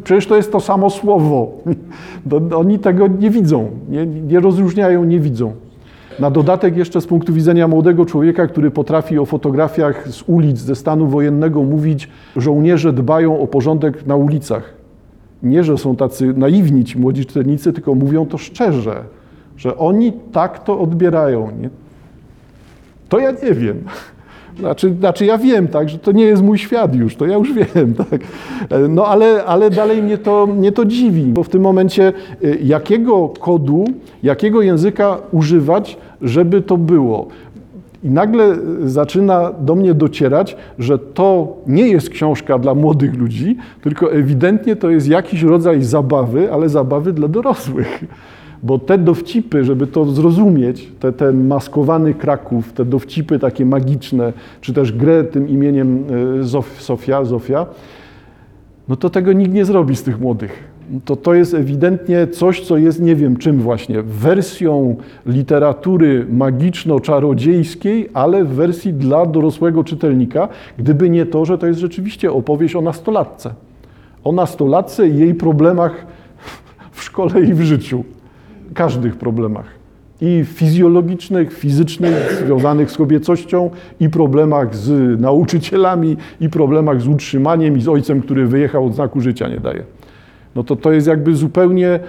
Przecież 0.05 0.27
to 0.27 0.35
jest 0.35 0.51
to 0.51 0.59
samo 0.59 0.89
słowo. 0.89 1.51
Oni 2.55 2.79
tego 2.79 3.07
nie 3.07 3.29
widzą, 3.29 3.69
nie, 3.89 4.05
nie 4.05 4.39
rozróżniają, 4.39 5.03
nie 5.03 5.19
widzą. 5.19 5.53
Na 6.19 6.31
dodatek 6.31 6.77
jeszcze 6.77 7.01
z 7.01 7.07
punktu 7.07 7.33
widzenia 7.33 7.67
młodego 7.67 8.05
człowieka, 8.05 8.47
który 8.47 8.71
potrafi 8.71 9.19
o 9.19 9.25
fotografiach 9.25 10.09
z 10.09 10.23
ulic, 10.27 10.57
ze 10.57 10.75
stanu 10.75 11.07
wojennego 11.07 11.63
mówić, 11.63 12.09
żołnierze 12.35 12.93
dbają 12.93 13.39
o 13.39 13.47
porządek 13.47 14.05
na 14.05 14.15
ulicach. 14.15 14.73
Nie, 15.43 15.63
że 15.63 15.77
są 15.77 15.95
tacy 15.95 16.33
naiwni 16.33 16.85
ci 16.85 16.99
młodzi 16.99 17.25
czytelnicy, 17.25 17.73
tylko 17.73 17.95
mówią 17.95 18.25
to 18.25 18.37
szczerze, 18.37 19.03
że 19.57 19.77
oni 19.77 20.13
tak 20.31 20.63
to 20.63 20.79
odbierają. 20.79 21.51
Nie? 21.61 21.69
To 23.09 23.19
ja 23.19 23.31
nie 23.31 23.53
wiem. 23.53 23.83
Znaczy, 24.59 24.95
znaczy 24.99 25.25
ja 25.25 25.37
wiem, 25.37 25.67
tak, 25.67 25.89
że 25.89 25.99
to 25.99 26.11
nie 26.11 26.23
jest 26.23 26.43
mój 26.43 26.57
świat 26.57 26.95
już, 26.95 27.15
to 27.15 27.25
ja 27.25 27.37
już 27.37 27.53
wiem, 27.53 27.93
tak. 28.09 28.21
No 28.89 29.05
ale, 29.05 29.45
ale 29.45 29.69
dalej 29.69 30.03
mnie 30.03 30.17
to, 30.17 30.47
mnie 30.47 30.71
to 30.71 30.85
dziwi, 30.85 31.23
bo 31.23 31.43
w 31.43 31.49
tym 31.49 31.61
momencie 31.61 32.13
y, 32.43 32.59
jakiego 32.63 33.29
kodu, 33.39 33.85
jakiego 34.23 34.61
języka 34.61 35.17
używać, 35.31 35.97
żeby 36.21 36.61
to 36.61 36.77
było. 36.77 37.27
I 38.03 38.09
nagle 38.09 38.55
zaczyna 38.85 39.51
do 39.59 39.75
mnie 39.75 39.93
docierać, 39.93 40.57
że 40.79 40.99
to 40.99 41.57
nie 41.67 41.87
jest 41.87 42.09
książka 42.09 42.59
dla 42.59 42.75
młodych 42.75 43.13
ludzi, 43.13 43.57
tylko 43.81 44.13
ewidentnie 44.13 44.75
to 44.75 44.89
jest 44.89 45.07
jakiś 45.07 45.41
rodzaj 45.41 45.83
zabawy, 45.83 46.51
ale 46.51 46.69
zabawy 46.69 47.13
dla 47.13 47.27
dorosłych. 47.27 48.03
Bo 48.65 48.79
te 48.79 48.97
dowcipy, 48.97 49.63
żeby 49.63 49.87
to 49.87 50.05
zrozumieć, 50.05 50.91
te, 50.99 51.13
ten 51.13 51.47
maskowany 51.47 52.13
Kraków, 52.13 52.73
te 52.73 52.85
dowcipy 52.85 53.39
takie 53.39 53.65
magiczne, 53.65 54.33
czy 54.61 54.73
też 54.73 54.91
grę 54.91 55.23
tym 55.23 55.49
imieniem 55.49 56.03
e, 56.41 56.63
Sofia, 56.79 57.25
Zofia, 57.25 57.65
no 58.87 58.95
to 58.95 59.09
tego 59.09 59.33
nikt 59.33 59.53
nie 59.53 59.65
zrobi 59.65 59.95
z 59.95 60.03
tych 60.03 60.19
młodych. 60.19 60.63
To, 61.05 61.15
to 61.15 61.33
jest 61.33 61.53
ewidentnie 61.53 62.27
coś, 62.27 62.61
co 62.61 62.77
jest 62.77 63.01
nie 63.01 63.15
wiem 63.15 63.37
czym 63.37 63.59
właśnie, 63.59 64.01
wersją 64.01 64.95
literatury 65.25 66.25
magiczno-czarodziejskiej, 66.29 68.09
ale 68.13 68.43
w 68.43 68.49
wersji 68.49 68.93
dla 68.93 69.25
dorosłego 69.25 69.83
czytelnika, 69.83 70.47
gdyby 70.77 71.09
nie 71.09 71.25
to, 71.25 71.45
że 71.45 71.57
to 71.57 71.67
jest 71.67 71.79
rzeczywiście 71.79 72.31
opowieść 72.31 72.75
o 72.75 72.81
nastolatce. 72.81 73.53
O 74.23 74.31
nastolatce 74.31 75.07
i 75.07 75.17
jej 75.17 75.35
problemach 75.35 76.05
w 76.91 77.03
szkole 77.03 77.41
i 77.41 77.53
w 77.53 77.61
życiu 77.61 78.03
każdych 78.73 79.15
problemach. 79.15 79.65
I 80.21 80.43
fizjologicznych, 80.45 81.53
fizycznych, 81.53 82.41
związanych 82.45 82.91
z 82.91 82.97
kobiecością, 82.97 83.69
i 83.99 84.09
problemach 84.09 84.75
z 84.75 85.19
nauczycielami, 85.21 86.17
i 86.39 86.49
problemach 86.49 87.01
z 87.01 87.07
utrzymaniem, 87.07 87.77
i 87.77 87.81
z 87.81 87.87
ojcem, 87.87 88.21
który 88.21 88.47
wyjechał 88.47 88.85
od 88.85 88.95
znaku 88.95 89.21
życia 89.21 89.47
nie 89.47 89.59
daje. 89.59 89.83
No 90.55 90.63
to 90.63 90.75
to 90.75 90.91
jest 90.91 91.07
jakby 91.07 91.35
zupełnie 91.35 91.99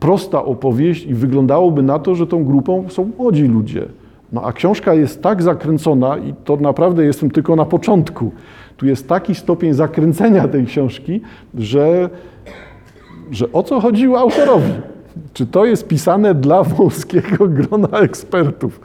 prosta 0.00 0.44
opowieść 0.44 1.06
i 1.06 1.14
wyglądałoby 1.14 1.82
na 1.82 1.98
to, 1.98 2.14
że 2.14 2.26
tą 2.26 2.44
grupą 2.44 2.84
są 2.88 3.10
młodzi 3.18 3.44
ludzie. 3.44 3.86
No 4.32 4.42
a 4.42 4.52
książka 4.52 4.94
jest 4.94 5.22
tak 5.22 5.42
zakręcona 5.42 6.18
i 6.18 6.34
to 6.44 6.56
naprawdę 6.56 7.04
jestem 7.04 7.30
tylko 7.30 7.56
na 7.56 7.64
początku. 7.64 8.32
Tu 8.76 8.86
jest 8.86 9.08
taki 9.08 9.34
stopień 9.34 9.72
zakręcenia 9.72 10.48
tej 10.48 10.66
książki, 10.66 11.20
że, 11.54 12.10
że 13.30 13.52
o 13.52 13.62
co 13.62 13.80
chodziło 13.80 14.18
autorowi? 14.18 14.72
Czy 15.32 15.46
to 15.46 15.64
jest 15.64 15.88
pisane 15.88 16.34
dla 16.34 16.62
wąskiego 16.62 17.48
grona 17.48 17.88
ekspertów? 17.88 18.80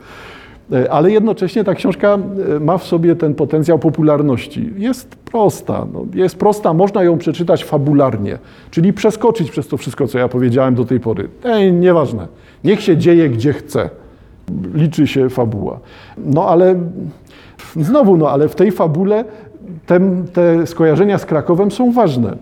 E, 0.72 0.92
ale 0.92 1.10
jednocześnie 1.10 1.64
ta 1.64 1.74
książka 1.74 2.18
e, 2.56 2.60
ma 2.60 2.78
w 2.78 2.84
sobie 2.84 3.16
ten 3.16 3.34
potencjał 3.34 3.78
popularności. 3.78 4.70
Jest 4.76 5.16
prosta, 5.16 5.86
no, 5.92 6.04
jest 6.14 6.36
prosta, 6.36 6.74
można 6.74 7.02
ją 7.02 7.18
przeczytać 7.18 7.64
fabularnie, 7.64 8.38
czyli 8.70 8.92
przeskoczyć 8.92 9.50
przez 9.50 9.68
to 9.68 9.76
wszystko, 9.76 10.06
co 10.06 10.18
ja 10.18 10.28
powiedziałem 10.28 10.74
do 10.74 10.84
tej 10.84 11.00
pory. 11.00 11.28
Ej, 11.44 11.72
nieważne, 11.72 12.26
niech 12.64 12.80
się 12.80 12.96
dzieje 12.96 13.28
gdzie 13.28 13.52
chce. 13.52 13.90
Liczy 14.74 15.06
się 15.06 15.30
fabuła. 15.30 15.80
No 16.18 16.48
ale 16.48 16.74
znowu, 17.76 18.16
no 18.16 18.30
ale 18.30 18.48
w 18.48 18.54
tej 18.54 18.72
fabule 18.72 19.24
te, 19.86 20.00
te 20.32 20.66
skojarzenia 20.66 21.18
z 21.18 21.26
Krakowem 21.26 21.70
są 21.70 21.92
ważne. 21.92 22.36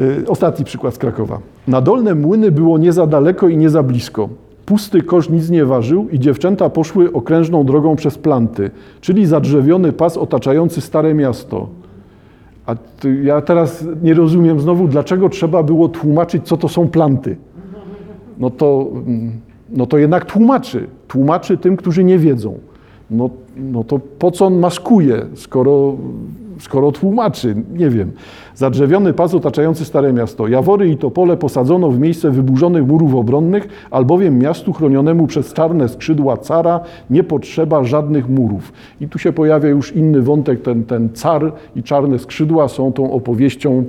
Y, 0.00 0.24
ostatni 0.28 0.64
przykład 0.64 0.94
z 0.94 0.98
Krakowa. 0.98 1.38
Na 1.68 1.80
dolne 1.80 2.14
młyny 2.14 2.52
było 2.52 2.78
nie 2.78 2.92
za 2.92 3.06
daleko 3.06 3.48
i 3.48 3.56
nie 3.56 3.70
za 3.70 3.82
blisko. 3.82 4.28
Pusty 4.66 5.02
kosz 5.02 5.28
nic 5.28 5.50
nie 5.50 5.64
ważył 5.64 6.08
i 6.08 6.18
dziewczęta 6.18 6.70
poszły 6.70 7.12
okrężną 7.12 7.64
drogą 7.64 7.96
przez 7.96 8.18
planty, 8.18 8.70
czyli 9.00 9.26
zadrzewiony 9.26 9.92
pas 9.92 10.16
otaczający 10.16 10.80
stare 10.80 11.14
miasto. 11.14 11.68
A 12.66 12.74
ja 13.22 13.40
teraz 13.40 13.84
nie 14.02 14.14
rozumiem 14.14 14.60
znowu, 14.60 14.88
dlaczego 14.88 15.28
trzeba 15.28 15.62
było 15.62 15.88
tłumaczyć, 15.88 16.42
co 16.44 16.56
to 16.56 16.68
są 16.68 16.88
planty. 16.88 17.36
No 18.38 18.50
to, 18.50 18.86
mm, 18.92 19.32
no 19.70 19.86
to 19.86 19.98
jednak 19.98 20.24
tłumaczy. 20.24 20.86
Tłumaczy 21.08 21.58
tym, 21.58 21.76
którzy 21.76 22.04
nie 22.04 22.18
wiedzą. 22.18 22.58
No, 23.12 23.30
no 23.56 23.84
to 23.84 23.98
po 24.18 24.30
co 24.30 24.46
on 24.46 24.58
maskuje, 24.58 25.26
skoro 25.34 25.96
skoro 26.62 26.92
tłumaczy, 26.92 27.54
nie 27.74 27.90
wiem. 27.90 28.12
Zadrzewiony 28.54 29.12
pas 29.12 29.34
otaczający 29.34 29.84
Stare 29.84 30.12
Miasto. 30.12 30.48
Jawory 30.48 30.88
i 30.88 30.96
topole 30.96 31.36
posadzono 31.36 31.90
w 31.90 31.98
miejsce 31.98 32.30
wyburzonych 32.30 32.86
murów 32.86 33.14
obronnych, 33.14 33.68
albowiem 33.90 34.38
miastu 34.38 34.72
chronionemu 34.72 35.26
przez 35.26 35.52
czarne 35.52 35.88
skrzydła 35.88 36.36
cara 36.36 36.80
nie 37.10 37.24
potrzeba 37.24 37.84
żadnych 37.84 38.28
murów. 38.28 38.72
I 39.00 39.08
tu 39.08 39.18
się 39.18 39.32
pojawia 39.32 39.68
już 39.68 39.92
inny 39.92 40.22
wątek, 40.22 40.62
ten, 40.62 40.84
ten 40.84 41.08
car 41.14 41.52
i 41.76 41.82
czarne 41.82 42.18
skrzydła 42.18 42.68
są 42.68 42.92
tą 42.92 43.12
opowieścią 43.12 43.84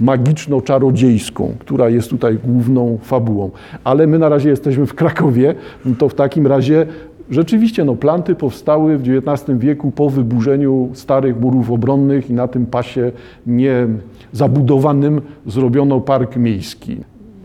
magiczno-czarodziejską, 0.00 1.48
która 1.58 1.88
jest 1.88 2.10
tutaj 2.10 2.38
główną 2.44 2.98
fabułą. 3.02 3.50
Ale 3.84 4.06
my 4.06 4.18
na 4.18 4.28
razie 4.28 4.48
jesteśmy 4.48 4.86
w 4.86 4.94
Krakowie, 4.94 5.54
to 5.98 6.08
w 6.08 6.14
takim 6.14 6.46
razie 6.46 6.86
Rzeczywiście 7.30 7.84
no, 7.84 7.94
planty 7.94 8.34
powstały 8.34 8.98
w 8.98 9.02
XIX 9.08 9.58
wieku 9.58 9.90
po 9.90 10.10
wyburzeniu 10.10 10.90
starych 10.92 11.40
murów 11.40 11.70
obronnych 11.70 12.30
i 12.30 12.32
na 12.32 12.48
tym 12.48 12.66
pasie 12.66 13.12
niezabudowanym 13.46 15.20
zrobiono 15.46 16.00
park 16.00 16.36
miejski. 16.36 16.96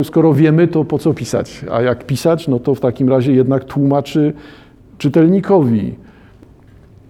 Skoro 0.03 0.33
wiemy, 0.33 0.67
to 0.67 0.85
po 0.85 1.00
co 1.00 1.13
pisać? 1.13 1.65
A 1.71 1.81
jak 1.81 2.05
pisać, 2.05 2.47
no 2.47 2.59
to 2.59 2.75
w 2.75 2.79
takim 2.79 3.09
razie 3.09 3.33
jednak 3.33 3.63
tłumaczy 3.63 4.33
czytelnikowi. 4.97 5.95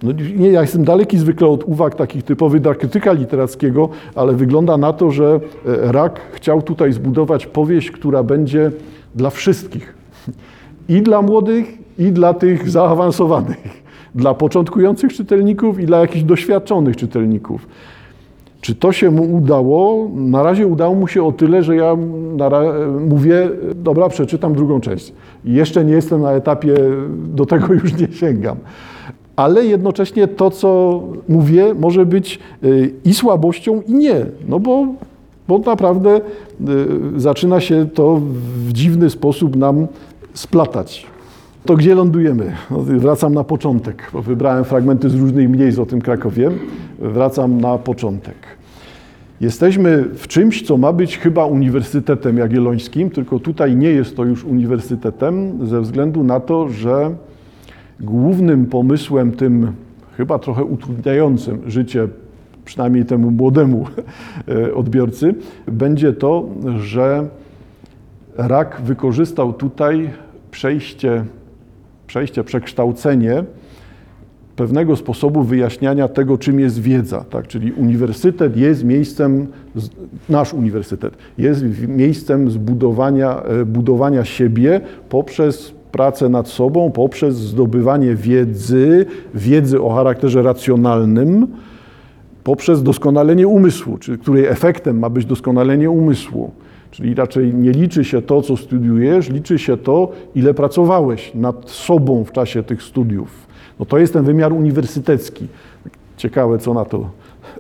No, 0.04 0.12
nie, 0.36 0.52
ja 0.52 0.62
jestem 0.62 0.84
daleki 0.84 1.18
zwykle 1.18 1.48
od 1.48 1.64
uwag 1.64 1.96
takich 1.96 2.24
typowych 2.24 2.62
dla 2.62 2.76
krytyka 2.76 3.14
literackiego, 3.14 3.90
ale 4.16 4.34
wygląda 4.34 4.78
na 4.78 4.94
to, 4.94 5.12
że 5.12 5.40
e, 5.66 5.92
Rak 5.92 6.22
chciał 6.32 6.62
tutaj 6.62 6.94
zbudować 6.94 7.46
powieść, 7.46 7.92
która 7.92 8.24
będzie 8.24 8.72
dla 9.16 9.30
wszystkich. 9.30 9.94
I 10.90 11.02
dla 11.02 11.22
młodych, 11.22 11.81
i 12.02 12.12
dla 12.12 12.34
tych 12.34 12.70
zaawansowanych, 12.70 13.84
dla 14.16 14.34
początkujących 14.34 15.14
czytelników 15.14 15.80
i 15.80 15.86
dla 15.86 16.00
jakichś 16.00 16.24
doświadczonych 16.24 16.98
czytelników. 16.98 17.68
Czy 18.62 18.76
to 18.76 18.92
się 18.92 19.12
mu 19.12 19.36
udało? 19.36 20.10
Na 20.16 20.44
razie 20.44 20.68
udało 20.68 20.96
mu 20.96 21.08
się 21.08 21.24
o 21.24 21.32
tyle, 21.32 21.64
że 21.64 21.76
ja 21.76 21.98
mówię, 23.08 23.50
dobra, 23.76 24.10
przeczytam 24.10 24.54
drugą 24.54 24.82
część. 24.82 25.14
Jeszcze 25.46 25.86
nie 25.86 25.94
jestem 25.94 26.22
na 26.22 26.32
etapie, 26.32 26.76
do 27.10 27.46
tego 27.46 27.74
już 27.84 27.98
nie 27.98 28.08
sięgam. 28.12 28.58
Ale 29.36 29.66
jednocześnie 29.66 30.28
to, 30.28 30.52
co 30.52 31.02
mówię, 31.30 31.74
może 31.80 32.06
być 32.06 32.40
y, 32.64 32.94
i 33.06 33.14
słabością, 33.14 33.82
i 33.88 33.94
nie. 33.94 34.26
No 34.48 34.60
bo, 34.60 34.88
bo 35.48 35.58
naprawdę 35.58 36.18
y, 36.18 37.20
zaczyna 37.20 37.60
się 37.60 37.90
to 37.94 38.22
w 38.68 38.74
dziwny 38.74 39.10
sposób 39.10 39.56
nam 39.56 39.88
splatać. 40.34 41.11
To 41.66 41.76
gdzie 41.76 41.96
lądujemy? 41.96 42.52
No, 42.72 42.80
wracam 42.80 43.34
na 43.34 43.44
początek, 43.44 44.10
bo 44.14 44.22
wybrałem 44.22 44.64
fragmenty 44.64 45.10
z 45.10 45.16
różnych 45.16 45.50
miejsc 45.50 45.80
o 45.80 45.86
tym 45.86 46.02
Krakowie. 46.02 46.52
Wracam 47.00 47.62
na 47.62 47.78
początek. 47.78 48.36
Jesteśmy 49.42 50.06
w 50.16 50.28
czymś, 50.28 50.62
co 50.62 50.78
ma 50.78 50.94
być 50.94 51.18
chyba 51.18 51.46
Uniwersytetem 51.46 52.38
Jagiellońskim, 52.38 53.10
tylko 53.10 53.40
tutaj 53.40 53.76
nie 53.76 53.90
jest 53.90 54.16
to 54.16 54.26
już 54.26 54.44
uniwersytetem, 54.44 55.60
ze 55.68 55.82
względu 55.82 56.24
na 56.24 56.40
to, 56.40 56.70
że 56.70 57.16
głównym 58.00 58.66
pomysłem 58.66 59.32
tym 59.32 59.72
chyba 60.18 60.40
trochę 60.40 60.64
utrudniającym 60.64 61.62
życie, 61.68 62.08
przynajmniej 62.66 63.06
temu 63.06 63.32
młodemu 63.32 63.86
e, 64.48 64.74
odbiorcy, 64.74 65.36
będzie 65.68 66.14
to, 66.14 66.46
że 66.80 67.28
rak 68.38 68.82
wykorzystał 68.86 69.54
tutaj 69.54 70.10
przejście, 70.52 71.26
przejście, 72.12 72.44
przekształcenie 72.44 73.44
pewnego 74.56 74.96
sposobu 74.96 75.44
wyjaśniania 75.44 76.08
tego, 76.08 76.38
czym 76.38 76.60
jest 76.60 76.82
wiedza. 76.82 77.26
Tak? 77.30 77.48
Czyli 77.48 77.72
uniwersytet 77.72 78.58
jest 78.58 78.84
miejscem, 78.84 79.48
nasz 80.30 80.54
uniwersytet 80.54 81.18
jest 81.38 81.64
miejscem 81.88 82.52
zbudowania, 82.52 83.44
e, 83.44 83.66
budowania 83.66 84.26
siebie 84.26 84.82
poprzez 85.10 85.74
pracę 85.92 86.30
nad 86.30 86.48
sobą, 86.48 86.92
poprzez 86.92 87.36
zdobywanie 87.36 88.16
wiedzy, 88.16 89.06
wiedzy 89.34 89.82
o 89.82 89.90
charakterze 89.96 90.42
racjonalnym, 90.42 91.48
poprzez 92.44 92.84
doskonalenie 92.84 93.48
umysłu, 93.48 93.98
czyli 93.98 94.18
której 94.18 94.46
efektem 94.46 95.00
ma 95.00 95.10
być 95.10 95.26
doskonalenie 95.26 95.90
umysłu. 95.90 96.52
Czyli 96.92 97.16
raczej 97.16 97.54
nie 97.54 97.72
liczy 97.72 98.04
się 98.04 98.22
to, 98.22 98.42
co 98.42 98.58
studiujesz, 98.58 99.30
liczy 99.30 99.60
się 99.60 99.78
to, 99.78 100.12
ile 100.36 100.54
pracowałeś 100.54 101.32
nad 101.36 101.70
sobą 101.70 102.24
w 102.24 102.32
czasie 102.32 102.64
tych 102.64 102.84
studiów. 102.84 103.48
No 103.80 103.86
to 103.86 103.98
jest 103.98 104.14
ten 104.14 104.24
wymiar 104.24 104.54
uniwersytecki. 104.54 105.48
Ciekawe, 106.18 106.58
co 106.58 106.74
na 106.74 106.86
to 106.86 107.10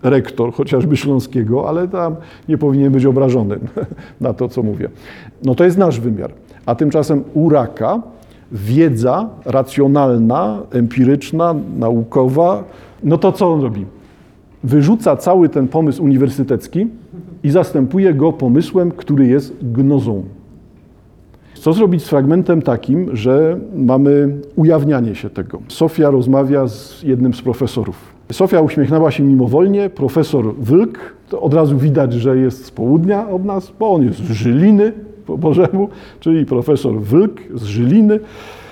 rektor 0.03 0.53
chociażby 0.53 0.97
Śląskiego, 0.97 1.69
ale 1.69 1.87
tam 1.87 2.15
nie 2.49 2.57
powinien 2.57 2.91
być 2.91 3.05
obrażony 3.05 3.59
na 4.21 4.33
to, 4.33 4.49
co 4.49 4.63
mówię. 4.63 4.89
No 5.43 5.55
to 5.55 5.63
jest 5.63 5.77
nasz 5.77 5.99
wymiar. 5.99 6.31
A 6.65 6.75
tymczasem 6.75 7.23
u 7.33 7.49
raka 7.49 8.01
wiedza 8.51 9.29
racjonalna, 9.45 10.59
empiryczna, 10.71 11.55
naukowa, 11.77 12.63
no 13.03 13.17
to 13.17 13.31
co 13.31 13.53
on 13.53 13.61
robi? 13.61 13.85
Wyrzuca 14.63 15.15
cały 15.15 15.49
ten 15.49 15.67
pomysł 15.67 16.03
uniwersytecki 16.03 16.87
i 17.43 17.49
zastępuje 17.49 18.13
go 18.13 18.33
pomysłem, 18.33 18.91
który 18.91 19.27
jest 19.27 19.55
gnozą. 19.61 20.23
Co 21.53 21.73
zrobić 21.73 22.03
z 22.03 22.09
fragmentem 22.09 22.61
takim, 22.61 23.15
że 23.15 23.59
mamy 23.75 24.37
ujawnianie 24.55 25.15
się 25.15 25.29
tego? 25.29 25.61
Sofia 25.67 26.09
rozmawia 26.09 26.67
z 26.67 27.03
jednym 27.03 27.33
z 27.33 27.41
profesorów. 27.41 27.95
Sofia 28.31 28.61
uśmiechnęła 28.61 29.11
się 29.11 29.23
mimowolnie, 29.23 29.89
profesor 29.89 30.55
Wylk, 30.55 30.99
to 31.29 31.41
od 31.41 31.53
razu 31.53 31.77
widać, 31.77 32.13
że 32.13 32.37
jest 32.37 32.65
z 32.65 32.71
południa 32.71 33.29
od 33.29 33.45
nas, 33.45 33.73
bo 33.79 33.91
on 33.91 34.03
jest 34.03 34.19
z 34.19 34.31
Żyliny 34.31 34.93
po 35.25 35.37
Bożemu, 35.37 35.89
czyli 36.19 36.45
profesor 36.45 37.01
Wylk 37.01 37.41
z 37.53 37.63
Żyliny. 37.63 38.19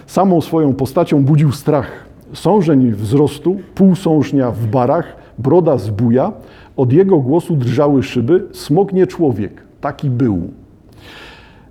Samą 0.07 0.41
swoją 0.41 0.73
postacią 0.73 1.23
budził 1.23 1.51
strach. 1.51 2.08
Sążeń 2.33 2.91
wzrostu, 2.91 3.57
półsążnia 3.75 4.51
w 4.51 4.67
barach, 4.67 5.15
broda 5.37 5.77
z 5.77 5.89
buja, 5.89 6.31
od 6.77 6.93
jego 6.93 7.19
głosu 7.19 7.55
drżały 7.55 8.03
szyby, 8.03 8.47
smok 8.51 8.93
nie 8.93 9.07
człowiek, 9.07 9.63
taki 9.81 10.09
był. 10.09 10.41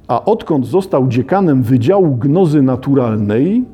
A 0.09 0.25
odkąd 0.25 0.67
został 0.67 1.09
dziekanem 1.09 1.63
Wydziału 1.63 2.17
Gnozy 2.17 2.63
Naturalnej, 2.63 3.65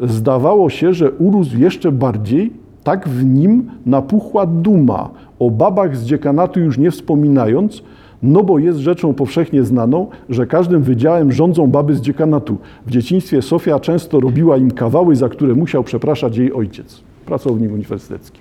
zdawało 0.00 0.70
się, 0.70 0.92
że 0.92 1.12
urósł 1.12 1.58
jeszcze 1.58 1.92
bardziej, 1.92 2.52
tak 2.84 3.08
w 3.08 3.24
nim 3.24 3.70
napuchła 3.86 4.46
duma, 4.46 5.10
o 5.38 5.50
babach 5.50 5.96
z 5.96 6.04
dziekanatu 6.04 6.60
już 6.60 6.78
nie 6.78 6.90
wspominając, 6.90 7.82
no 8.24 8.42
bo 8.42 8.58
jest 8.58 8.78
rzeczą 8.78 9.14
powszechnie 9.14 9.64
znaną, 9.64 10.06
że 10.28 10.46
każdym 10.46 10.82
wydziałem 10.82 11.32
rządzą 11.32 11.66
baby 11.66 11.94
z 11.94 12.00
dziekanatu. 12.00 12.56
W 12.86 12.90
dzieciństwie 12.90 13.42
Sofia 13.42 13.80
często 13.80 14.20
robiła 14.20 14.56
im 14.56 14.70
kawały, 14.70 15.16
za 15.16 15.28
które 15.28 15.54
musiał 15.54 15.84
przepraszać 15.84 16.36
jej 16.36 16.52
ojciec, 16.52 17.00
pracownik 17.26 17.72
uniwersytecki, 17.72 18.40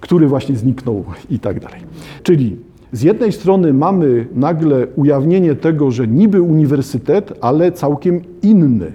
który 0.00 0.26
właśnie 0.26 0.56
zniknął 0.56 1.04
i 1.30 1.38
tak 1.38 1.60
dalej. 1.60 1.80
Czyli 2.22 2.56
z 2.92 3.02
jednej 3.02 3.32
strony 3.32 3.74
mamy 3.74 4.26
nagle 4.34 4.86
ujawnienie 4.96 5.54
tego, 5.54 5.90
że 5.90 6.06
niby 6.06 6.42
uniwersytet, 6.42 7.38
ale 7.40 7.72
całkiem 7.72 8.20
inny. 8.42 8.92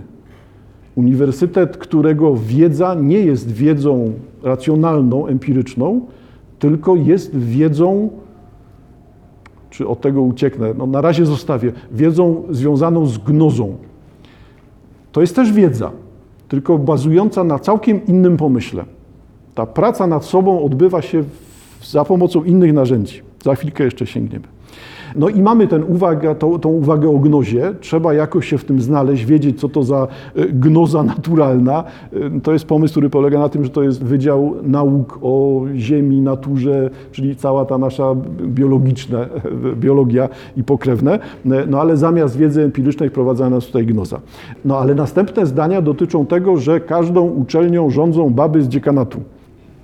Uniwersytet, 0.95 1.77
którego 1.77 2.35
wiedza 2.35 2.95
nie 2.95 3.19
jest 3.19 3.51
wiedzą 3.51 4.13
racjonalną, 4.43 5.27
empiryczną, 5.27 6.01
tylko 6.59 6.95
jest 6.95 7.37
wiedzą, 7.37 8.09
czy 9.73 9.87
od 9.87 10.01
tego 10.01 10.21
ucieknę, 10.21 10.73
no 10.77 10.85
na 10.85 11.01
razie 11.01 11.25
zostawię, 11.25 11.71
wiedzą 11.91 12.43
związaną 12.49 13.05
z 13.05 13.17
gnozą. 13.17 13.75
To 15.11 15.21
jest 15.21 15.35
też 15.35 15.51
wiedza, 15.51 15.91
tylko 16.47 16.77
bazująca 16.77 17.43
na 17.43 17.59
całkiem 17.59 18.05
innym 18.05 18.37
pomyśle. 18.37 18.85
Ta 19.55 19.65
praca 19.65 20.07
nad 20.07 20.25
sobą 20.25 20.63
odbywa 20.63 21.01
się 21.01 21.23
za 21.83 22.05
pomocą 22.05 22.43
innych 22.43 22.73
narzędzi. 22.73 23.21
Za 23.43 23.55
chwilkę 23.55 23.83
jeszcze 23.83 24.07
sięgniemy. 24.07 24.47
No 25.15 25.29
i 25.29 25.41
mamy 25.41 25.67
ten 25.67 25.83
uwagę, 25.83 26.35
tą, 26.35 26.59
tą 26.59 26.69
uwagę 26.69 27.09
o 27.09 27.19
gnozie. 27.19 27.73
Trzeba 27.79 28.13
jakoś 28.13 28.47
się 28.47 28.57
w 28.57 28.65
tym 28.65 28.81
znaleźć, 28.81 29.25
wiedzieć, 29.25 29.59
co 29.59 29.69
to 29.69 29.83
za 29.83 30.07
e, 30.35 30.45
gnoza 30.45 31.03
naturalna. 31.03 31.83
E, 32.13 32.41
to 32.41 32.53
jest 32.53 32.65
pomysł, 32.65 32.93
który 32.93 33.09
polega 33.09 33.39
na 33.39 33.49
tym, 33.49 33.63
że 33.63 33.69
to 33.69 33.83
jest 33.83 34.03
Wydział 34.03 34.55
Nauk 34.63 35.19
o 35.21 35.61
Ziemi, 35.75 36.21
naturze, 36.21 36.89
czyli 37.11 37.35
cała 37.35 37.65
ta 37.65 37.77
nasza 37.77 38.15
biologiczna, 38.45 39.25
biologia 39.75 40.29
i 40.57 40.63
pokrewne. 40.63 41.13
E, 41.13 41.19
no 41.67 41.81
ale 41.81 41.97
zamiast 41.97 42.37
wiedzy 42.37 42.63
empirycznej 42.63 43.09
wprowadza 43.09 43.49
nas 43.49 43.65
tutaj 43.65 43.85
gnoza. 43.85 44.19
No 44.65 44.77
ale 44.77 44.95
następne 44.95 45.45
zdania 45.45 45.81
dotyczą 45.81 46.25
tego, 46.25 46.57
że 46.57 46.79
każdą 46.79 47.21
uczelnią 47.21 47.89
rządzą 47.89 48.29
baby 48.29 48.63
z 48.63 48.67
dziekanatu. 48.67 49.19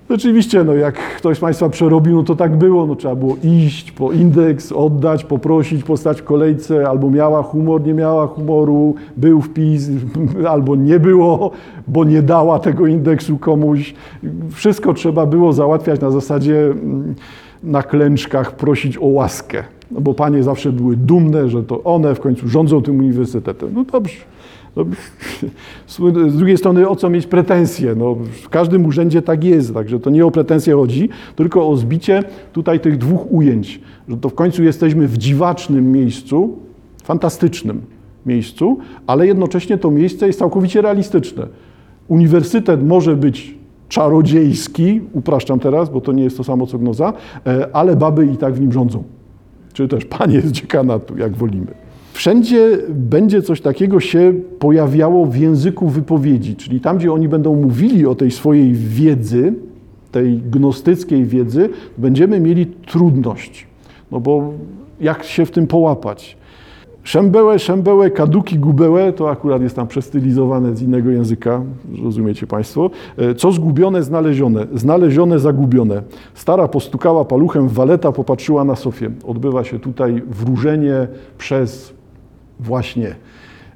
Rzeczywiście, 0.09 0.63
no 0.63 0.73
jak 0.73 0.95
ktoś 0.95 1.37
z 1.37 1.39
Państwa 1.39 1.69
przerobił, 1.69 2.15
no 2.15 2.23
to 2.23 2.35
tak 2.35 2.57
było. 2.57 2.85
No, 2.85 2.95
trzeba 2.95 3.15
było 3.15 3.37
iść 3.43 3.91
po 3.91 4.11
indeks, 4.11 4.71
oddać, 4.71 5.23
poprosić, 5.23 5.83
postać 5.83 6.21
w 6.21 6.23
kolejce, 6.23 6.89
albo 6.89 7.09
miała 7.09 7.43
humor, 7.43 7.83
nie 7.83 7.93
miała 7.93 8.27
humoru, 8.27 8.95
był 9.17 9.41
wpis, 9.41 9.89
albo 10.53 10.75
nie 10.75 10.99
było, 10.99 11.51
bo 11.87 12.03
nie 12.03 12.21
dała 12.21 12.59
tego 12.59 12.87
indeksu 12.87 13.37
komuś. 13.37 13.93
Wszystko 14.51 14.93
trzeba 14.93 15.25
było 15.25 15.53
załatwiać 15.53 16.01
na 16.01 16.11
zasadzie 16.11 16.65
mm, 16.65 17.15
na 17.63 17.83
klęczkach, 17.83 18.55
prosić 18.55 18.97
o 18.97 19.05
łaskę. 19.05 19.63
No 19.91 20.01
bo 20.01 20.13
panie 20.13 20.43
zawsze 20.43 20.71
były 20.71 20.95
dumne, 20.95 21.49
że 21.49 21.63
to 21.63 21.83
one 21.83 22.15
w 22.15 22.19
końcu 22.19 22.47
rządzą 22.47 22.81
tym 22.81 22.99
uniwersytetem. 22.99 23.69
No 23.73 23.83
dobrze. 23.83 24.17
No, 24.75 24.85
z 26.29 26.37
drugiej 26.37 26.57
strony, 26.57 26.89
o 26.89 26.95
co 26.95 27.09
mieć 27.09 27.27
pretensje? 27.27 27.95
No, 27.95 28.15
w 28.43 28.49
każdym 28.49 28.85
urzędzie 28.85 29.21
tak 29.21 29.43
jest, 29.43 29.73
także 29.73 29.99
to 29.99 30.09
nie 30.09 30.25
o 30.25 30.31
pretensje 30.31 30.75
chodzi, 30.75 31.09
tylko 31.35 31.67
o 31.67 31.77
zbicie 31.77 32.23
tutaj 32.53 32.79
tych 32.79 32.97
dwóch 32.97 33.31
ujęć, 33.31 33.81
że 34.07 34.17
to 34.17 34.29
w 34.29 34.35
końcu 34.35 34.63
jesteśmy 34.63 35.07
w 35.07 35.17
dziwacznym 35.17 35.91
miejscu, 35.91 36.57
fantastycznym 37.03 37.81
miejscu, 38.25 38.77
ale 39.07 39.27
jednocześnie 39.27 39.77
to 39.77 39.91
miejsce 39.91 40.27
jest 40.27 40.39
całkowicie 40.39 40.81
realistyczne. 40.81 41.47
Uniwersytet 42.07 42.87
może 42.87 43.15
być 43.15 43.59
czarodziejski, 43.89 45.01
upraszczam 45.13 45.59
teraz, 45.59 45.89
bo 45.89 46.01
to 46.01 46.11
nie 46.11 46.23
jest 46.23 46.37
to 46.37 46.43
samo 46.43 46.67
co 46.67 46.77
gnoza, 46.77 47.13
e, 47.45 47.69
ale 47.73 47.95
baby 47.95 48.25
i 48.25 48.37
tak 48.37 48.53
w 48.53 48.61
nim 48.61 48.71
rządzą. 48.71 49.03
Czy 49.73 49.87
też 49.87 50.05
panie 50.05 50.41
z 50.41 50.51
dziekanatu, 50.51 51.17
jak 51.17 51.35
wolimy. 51.35 51.88
Wszędzie 52.19 52.77
będzie 52.89 53.41
coś 53.41 53.61
takiego 53.61 53.99
się 53.99 54.33
pojawiało 54.59 55.25
w 55.25 55.35
języku 55.35 55.89
wypowiedzi, 55.89 56.55
czyli 56.55 56.81
tam, 56.81 56.97
gdzie 56.97 57.13
oni 57.13 57.27
będą 57.27 57.55
mówili 57.55 58.05
o 58.05 58.15
tej 58.15 58.31
swojej 58.31 58.73
wiedzy, 58.73 59.53
tej 60.11 60.37
gnostyckiej 60.37 61.25
wiedzy, 61.25 61.69
będziemy 61.97 62.39
mieli 62.39 62.65
trudność. 62.65 63.67
No 64.11 64.19
bo 64.19 64.53
jak 65.01 65.23
się 65.23 65.45
w 65.45 65.51
tym 65.51 65.67
połapać? 65.67 66.37
Szembełe, 67.03 67.59
szembełe, 67.59 68.11
kaduki, 68.11 68.59
gubełe, 68.59 69.13
to 69.13 69.29
akurat 69.29 69.61
jest 69.61 69.75
tam 69.75 69.87
przestylizowane 69.87 70.75
z 70.75 70.81
innego 70.81 71.09
języka, 71.09 71.61
rozumiecie 72.03 72.47
Państwo. 72.47 72.89
E, 73.17 73.35
co 73.35 73.51
zgubione, 73.51 74.03
znalezione, 74.03 74.67
znalezione, 74.73 75.39
zagubione. 75.39 76.01
Stara 76.33 76.67
postukała 76.67 77.25
paluchem 77.25 77.67
waleta, 77.67 78.11
popatrzyła 78.11 78.63
na 78.63 78.75
Sofię. 78.75 79.11
Odbywa 79.27 79.63
się 79.63 79.79
tutaj 79.79 80.23
wróżenie 80.27 81.07
przez 81.37 81.98
właśnie. 82.59 83.15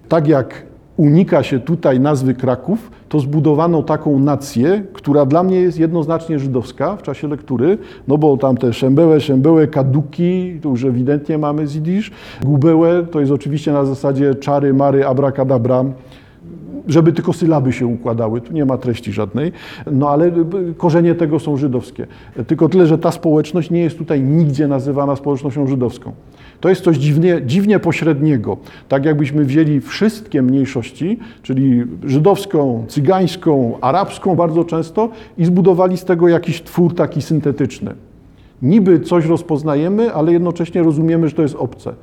Tak 0.09 0.27
jak 0.27 0.65
unika 0.97 1.43
się 1.43 1.59
tutaj 1.59 1.99
nazwy 1.99 2.33
Kraków, 2.33 2.91
to 3.09 3.19
zbudowano 3.19 3.83
taką 3.83 4.19
nację, 4.19 4.83
która 4.93 5.25
dla 5.25 5.43
mnie 5.43 5.61
jest 5.61 5.79
jednoznacznie 5.79 6.39
żydowska 6.39 6.95
w 6.95 7.01
czasie 7.01 7.27
lektury, 7.27 7.77
no 8.07 8.17
bo 8.17 8.37
tam 8.37 8.57
te 8.57 8.73
szembełe, 8.73 9.21
szembełe, 9.21 9.67
kaduki, 9.67 10.59
to 10.61 10.69
już 10.69 10.83
ewidentnie 10.83 11.37
mamy 11.37 11.67
z 11.67 11.75
Jidysz, 11.75 12.11
gubełe 12.43 13.03
to 13.11 13.19
jest 13.19 13.31
oczywiście 13.31 13.71
na 13.71 13.85
zasadzie 13.85 14.35
czary, 14.35 14.73
mary, 14.73 15.05
abracadabra, 15.05 15.85
żeby 16.87 17.13
tylko 17.13 17.33
sylaby 17.33 17.73
się 17.73 17.87
układały, 17.87 18.41
tu 18.41 18.53
nie 18.53 18.65
ma 18.65 18.77
treści 18.77 19.11
żadnej, 19.11 19.51
no 19.91 20.09
ale 20.09 20.31
korzenie 20.77 21.15
tego 21.15 21.39
są 21.39 21.57
żydowskie. 21.57 22.07
Tylko 22.47 22.69
tyle, 22.69 22.87
że 22.87 22.97
ta 22.97 23.11
społeczność 23.11 23.69
nie 23.69 23.81
jest 23.81 23.97
tutaj 23.97 24.21
nigdzie 24.21 24.67
nazywana 24.67 25.15
społecznością 25.15 25.67
żydowską. 25.67 26.11
To 26.61 26.69
jest 26.69 26.83
coś 26.83 26.97
dziwnie, 26.97 27.41
dziwnie 27.45 27.79
pośredniego. 27.79 28.57
Tak 28.87 29.05
jakbyśmy 29.05 29.45
wzięli 29.45 29.81
wszystkie 29.81 30.41
mniejszości, 30.41 31.19
czyli 31.41 31.83
żydowską, 32.03 32.85
cygańską, 32.87 33.77
arabską 33.81 34.35
bardzo 34.35 34.63
często 34.63 35.09
i 35.37 35.45
zbudowali 35.45 35.97
z 35.97 36.05
tego 36.05 36.27
jakiś 36.27 36.61
twór 36.61 36.95
taki 36.95 37.21
syntetyczny. 37.21 37.93
Niby 38.61 38.99
coś 38.99 39.25
rozpoznajemy, 39.25 40.13
ale 40.13 40.33
jednocześnie 40.33 40.83
rozumiemy, 40.83 41.29
że 41.29 41.35
to 41.35 41.41
jest 41.41 41.55
obce. 41.55 41.93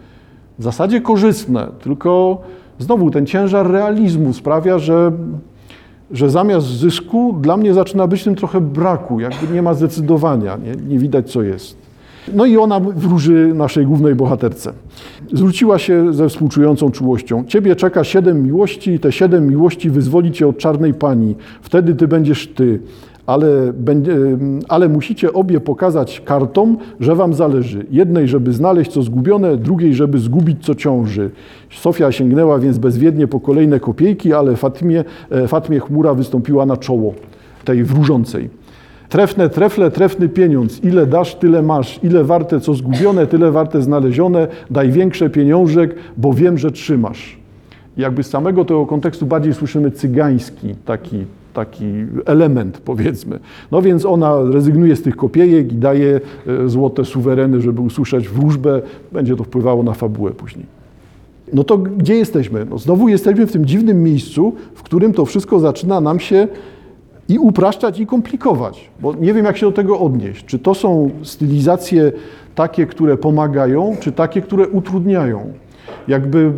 W 0.58 0.62
zasadzie 0.62 1.00
korzystne, 1.00 1.68
tylko 1.82 2.42
znowu 2.80 3.10
ten 3.10 3.26
ciężar 3.26 3.70
realizmu 3.70 4.32
sprawia, 4.32 4.78
że, 4.78 5.12
że 6.10 6.30
zamiast 6.30 6.66
zysku 6.66 7.36
dla 7.40 7.56
mnie 7.56 7.74
zaczyna 7.74 8.06
być 8.06 8.24
tym 8.24 8.34
trochę 8.34 8.60
braku, 8.60 9.20
jakby 9.20 9.54
nie 9.54 9.62
ma 9.62 9.74
zdecydowania, 9.74 10.56
nie, 10.56 10.72
nie 10.88 10.98
widać 10.98 11.32
co 11.32 11.42
jest. 11.42 11.76
No 12.34 12.46
i 12.46 12.56
ona 12.56 12.80
wróży 12.80 13.52
naszej 13.54 13.86
głównej 13.86 14.14
bohaterce. 14.14 14.72
Zwróciła 15.32 15.78
się 15.78 16.12
ze 16.12 16.28
współczującą 16.28 16.90
czułością. 16.90 17.44
Ciebie 17.44 17.76
czeka 17.76 18.04
siedem 18.04 18.42
miłości 18.42 18.90
i 18.90 18.98
te 18.98 19.12
siedem 19.12 19.48
miłości 19.48 19.90
wyzwoli 19.90 20.32
cię 20.32 20.48
od 20.48 20.58
czarnej 20.58 20.94
pani. 20.94 21.34
Wtedy 21.62 21.94
ty 21.94 22.08
będziesz 22.08 22.48
ty. 22.48 22.80
Ale, 23.30 23.72
ale 24.68 24.88
musicie 24.88 25.32
obie 25.32 25.60
pokazać 25.60 26.22
kartom, 26.24 26.76
że 27.00 27.14
wam 27.14 27.34
zależy. 27.34 27.86
Jednej, 27.90 28.28
żeby 28.28 28.52
znaleźć 28.52 28.90
co 28.90 29.02
zgubione, 29.02 29.56
drugiej, 29.56 29.94
żeby 29.94 30.18
zgubić 30.18 30.64
co 30.64 30.74
ciąży. 30.74 31.30
Sofia 31.70 32.12
sięgnęła 32.12 32.58
więc 32.58 32.78
bezwiednie 32.78 33.26
po 33.26 33.40
kolejne 33.40 33.80
kopiejki, 33.80 34.32
ale 34.32 34.56
Fatmie, 34.56 35.04
Fatmie 35.46 35.80
chmura 35.80 36.14
wystąpiła 36.14 36.66
na 36.66 36.76
czoło 36.76 37.14
tej 37.64 37.84
wróżącej. 37.84 38.50
Trefne 39.08 39.48
trefle, 39.48 39.90
trefny 39.90 40.28
pieniądz. 40.28 40.84
Ile 40.84 41.06
dasz, 41.06 41.34
tyle 41.34 41.62
masz. 41.62 42.00
Ile 42.02 42.24
warte 42.24 42.60
co 42.60 42.74
zgubione, 42.74 43.26
tyle 43.26 43.50
warte 43.52 43.82
znalezione. 43.82 44.48
Daj 44.70 44.90
większe 44.90 45.30
pieniążek, 45.30 45.94
bo 46.16 46.32
wiem, 46.32 46.58
że 46.58 46.70
trzymasz. 46.70 47.38
Jakby 47.96 48.22
z 48.22 48.26
samego 48.26 48.64
tego 48.64 48.86
kontekstu 48.86 49.26
bardziej 49.26 49.54
słyszymy 49.54 49.90
cygański 49.90 50.74
taki, 50.84 51.24
taki 51.52 51.84
element, 52.26 52.80
powiedzmy. 52.84 53.38
No 53.70 53.82
więc 53.82 54.06
ona 54.06 54.42
rezygnuje 54.42 54.96
z 54.96 55.02
tych 55.02 55.16
kopiejek 55.16 55.72
i 55.72 55.76
daje 55.76 56.20
e, 56.46 56.68
złote 56.68 57.04
suwereny, 57.04 57.60
żeby 57.60 57.80
usłyszeć 57.80 58.28
wróżbę. 58.28 58.82
Będzie 59.12 59.36
to 59.36 59.44
wpływało 59.44 59.82
na 59.82 59.94
fabułę 59.94 60.30
później. 60.30 60.66
No 61.52 61.64
to 61.64 61.78
gdzie 61.78 62.14
jesteśmy? 62.14 62.66
No 62.70 62.78
znowu 62.78 63.08
jesteśmy 63.08 63.46
w 63.46 63.52
tym 63.52 63.66
dziwnym 63.66 64.02
miejscu, 64.02 64.54
w 64.74 64.82
którym 64.82 65.12
to 65.12 65.24
wszystko 65.24 65.60
zaczyna 65.60 66.00
nam 66.00 66.20
się 66.20 66.48
i 67.28 67.38
upraszczać 67.38 68.00
i 68.00 68.06
komplikować, 68.06 68.90
bo 69.00 69.14
nie 69.14 69.34
wiem, 69.34 69.44
jak 69.44 69.56
się 69.56 69.66
do 69.66 69.72
tego 69.72 69.98
odnieść. 69.98 70.44
Czy 70.44 70.58
to 70.58 70.74
są 70.74 71.10
stylizacje 71.22 72.12
takie, 72.54 72.86
które 72.86 73.16
pomagają, 73.16 73.96
czy 74.00 74.12
takie, 74.12 74.42
które 74.42 74.68
utrudniają? 74.68 75.52
Jakby 76.08 76.52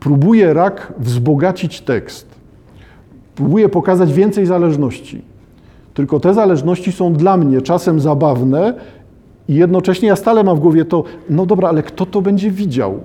próbuje 0.00 0.54
rak 0.54 0.92
wzbogacić 0.98 1.80
tekst, 1.80 2.37
próbuje 3.38 3.68
pokazać 3.68 4.12
więcej 4.12 4.46
zależności. 4.46 5.22
Tylko 5.94 6.20
te 6.20 6.34
zależności 6.34 6.92
są 6.92 7.12
dla 7.12 7.36
mnie 7.36 7.62
czasem 7.62 8.00
zabawne 8.00 8.74
i 9.48 9.54
jednocześnie 9.54 10.08
ja 10.08 10.16
stale 10.16 10.44
mam 10.44 10.56
w 10.56 10.60
głowie 10.60 10.84
to, 10.84 11.04
no 11.30 11.46
dobra, 11.46 11.68
ale 11.68 11.82
kto 11.82 12.06
to 12.06 12.22
będzie 12.22 12.50
widział? 12.50 13.00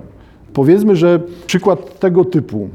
Powiedzmy, 0.52 0.96
że 0.96 1.20
przykład 1.46 1.98
tego 1.98 2.24
typu. 2.24 2.68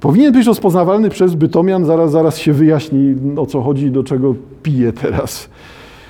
Powinien 0.00 0.32
być 0.32 0.46
rozpoznawalny 0.46 1.10
przez 1.10 1.34
bytomian, 1.34 1.84
zaraz, 1.84 2.10
zaraz 2.10 2.38
się 2.38 2.52
wyjaśni 2.52 3.14
o 3.36 3.46
co 3.46 3.62
chodzi 3.62 3.90
do 3.90 4.04
czego 4.04 4.34
pije 4.62 4.92
teraz. 4.92 5.48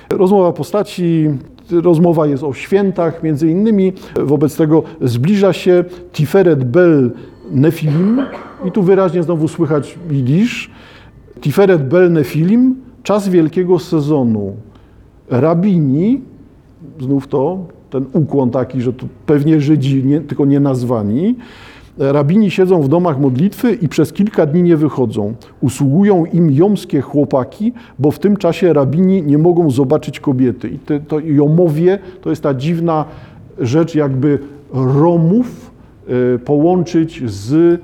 Rozmowa 0.09 0.51
postaci, 0.51 1.29
rozmowa 1.71 2.27
jest 2.27 2.43
o 2.43 2.53
świętach 2.53 3.23
między 3.23 3.51
innymi, 3.51 3.93
wobec 4.15 4.57
tego 4.57 4.83
zbliża 5.01 5.53
się 5.53 5.83
Tiferet 6.13 6.63
Bel 6.63 7.11
Nefilim 7.51 8.21
i 8.65 8.71
tu 8.71 8.83
wyraźnie 8.83 9.23
znowu 9.23 9.47
słychać 9.47 9.99
jidysz. 10.11 10.71
Tiferet 11.41 11.87
Bel 11.87 12.11
Nefilim, 12.11 12.75
czas 13.03 13.29
wielkiego 13.29 13.79
sezonu. 13.79 14.55
Rabini, 15.29 16.21
znów 16.99 17.27
to, 17.27 17.59
ten 17.89 18.05
ukłon 18.13 18.49
taki, 18.49 18.81
że 18.81 18.93
to 18.93 19.05
pewnie 19.25 19.61
Żydzi, 19.61 20.03
nie, 20.03 20.21
tylko 20.21 20.45
nie 20.45 20.59
nazwani, 20.59 21.35
Rabini 21.99 22.51
siedzą 22.51 22.81
w 22.81 22.87
domach 22.87 23.19
modlitwy 23.19 23.73
i 23.73 23.89
przez 23.89 24.13
kilka 24.13 24.45
dni 24.45 24.63
nie 24.63 24.77
wychodzą. 24.77 25.33
Usługują 25.61 26.25
im 26.25 26.51
jomskie 26.51 27.01
chłopaki, 27.01 27.73
bo 27.99 28.11
w 28.11 28.19
tym 28.19 28.37
czasie 28.37 28.73
rabini 28.73 29.23
nie 29.23 29.37
mogą 29.37 29.71
zobaczyć 29.71 30.19
kobiety. 30.19 30.69
I 30.69 30.79
te, 30.79 30.99
to 30.99 31.19
jomowie 31.19 31.99
to 32.21 32.29
jest 32.29 32.43
ta 32.43 32.53
dziwna 32.53 33.05
rzecz, 33.59 33.95
jakby 33.95 34.39
Romów 34.73 35.68
połączyć 36.45 37.31
z 37.31 37.81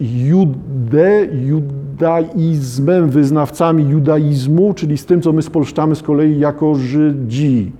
jude, 0.00 1.26
judaizmem, 1.46 3.10
wyznawcami 3.10 3.88
judaizmu, 3.88 4.74
czyli 4.74 4.98
z 4.98 5.06
tym, 5.06 5.22
co 5.22 5.32
my 5.32 5.42
spolszczamy 5.42 5.94
z 5.94 6.02
kolei 6.02 6.38
jako 6.38 6.74
Żydzi. 6.74 7.72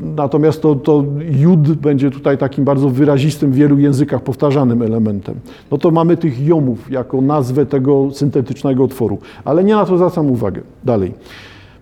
Natomiast 0.00 0.62
to, 0.62 0.74
to 0.74 1.04
jud 1.40 1.60
będzie 1.60 2.10
tutaj 2.10 2.38
takim 2.38 2.64
bardzo 2.64 2.88
wyrazistym 2.88 3.52
w 3.52 3.54
wielu 3.54 3.78
językach 3.78 4.22
powtarzanym 4.22 4.82
elementem. 4.82 5.34
No 5.70 5.78
to 5.78 5.90
mamy 5.90 6.16
tych 6.16 6.46
jomów 6.46 6.90
jako 6.90 7.20
nazwę 7.20 7.66
tego 7.66 8.10
syntetycznego 8.12 8.84
otworu. 8.84 9.18
Ale 9.44 9.64
nie 9.64 9.74
na 9.74 9.84
to 9.84 9.96
zwracam 9.96 10.30
uwagę. 10.30 10.60
Dalej. 10.84 11.14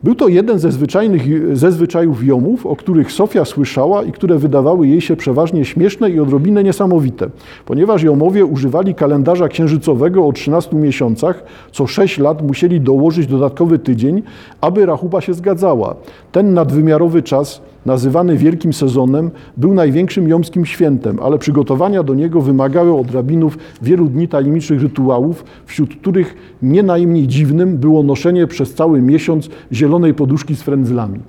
Był 0.05 0.15
to 0.15 0.29
jeden 0.29 0.59
ze, 0.59 0.73
zwyczajnych, 0.73 1.57
ze 1.57 1.73
zwyczajów 1.73 2.25
jomów, 2.25 2.67
o 2.67 2.77
których 2.77 3.13
Sofia 3.13 3.45
słyszała 3.45 4.03
i 4.03 4.13
które 4.13 4.39
wydawały 4.39 4.89
jej 4.89 5.01
się 5.01 5.17
przeważnie 5.17 5.65
śmieszne 5.65 6.11
i 6.11 6.21
odrobinę 6.21 6.65
niesamowite, 6.65 7.27
ponieważ 7.67 8.03
jomowie 8.03 8.45
używali 8.45 8.95
kalendarza 8.95 9.49
księżycowego 9.49 10.27
o 10.27 10.33
13 10.33 10.77
miesiącach, 10.77 11.45
co 11.73 11.87
6 11.87 12.19
lat 12.19 12.43
musieli 12.43 12.81
dołożyć 12.81 13.27
dodatkowy 13.27 13.79
tydzień, 13.79 14.23
aby 14.61 14.87
rachuba 14.87 15.21
się 15.21 15.35
zgadzała. 15.35 15.95
Ten 16.33 16.55
nadwymiarowy 16.55 17.23
czas 17.23 17.63
nazywany 17.87 18.37
wielkim 18.37 18.73
sezonem, 18.73 19.31
był 19.57 19.75
największym 19.75 20.29
jomskim 20.29 20.67
świętem, 20.67 21.19
ale 21.23 21.39
przygotowania 21.39 22.03
do 22.03 22.15
niego 22.15 22.41
wymagały 22.41 22.95
od 22.95 23.11
rabinów 23.11 23.59
wielu 23.83 24.07
dni 24.07 24.29
tajemniczych 24.29 24.83
rytuałów, 24.83 25.45
wśród 25.67 25.97
których 25.97 26.57
nie 26.63 26.83
najmniej 26.83 27.29
dziwnym 27.29 27.79
było 27.79 28.03
noszenie 28.03 28.47
przez 28.47 28.75
cały 28.75 29.03
miesiąc 29.03 29.49
zielonej 29.73 30.15
poduszki 30.15 30.57
z 30.57 30.63
frędzlami. 30.63 31.21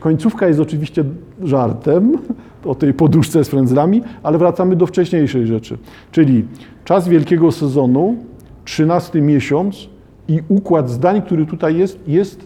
Końcówka 0.00 0.48
jest 0.48 0.60
oczywiście 0.60 1.04
żartem 1.42 2.18
o 2.64 2.74
tej 2.74 2.94
poduszce 2.94 3.44
z 3.44 3.48
frędzlami, 3.48 4.02
ale 4.22 4.38
wracamy 4.38 4.76
do 4.76 4.86
wcześniejszej 4.86 5.46
rzeczy, 5.46 5.78
czyli 6.12 6.44
czas 6.84 7.08
wielkiego 7.08 7.52
sezonu, 7.52 8.16
13 8.64 9.20
miesiąc 9.20 9.88
i 10.28 10.40
układ 10.48 10.90
zdań, 10.90 11.22
który 11.22 11.46
tutaj 11.46 11.76
jest, 11.76 11.98
jest 12.08 12.40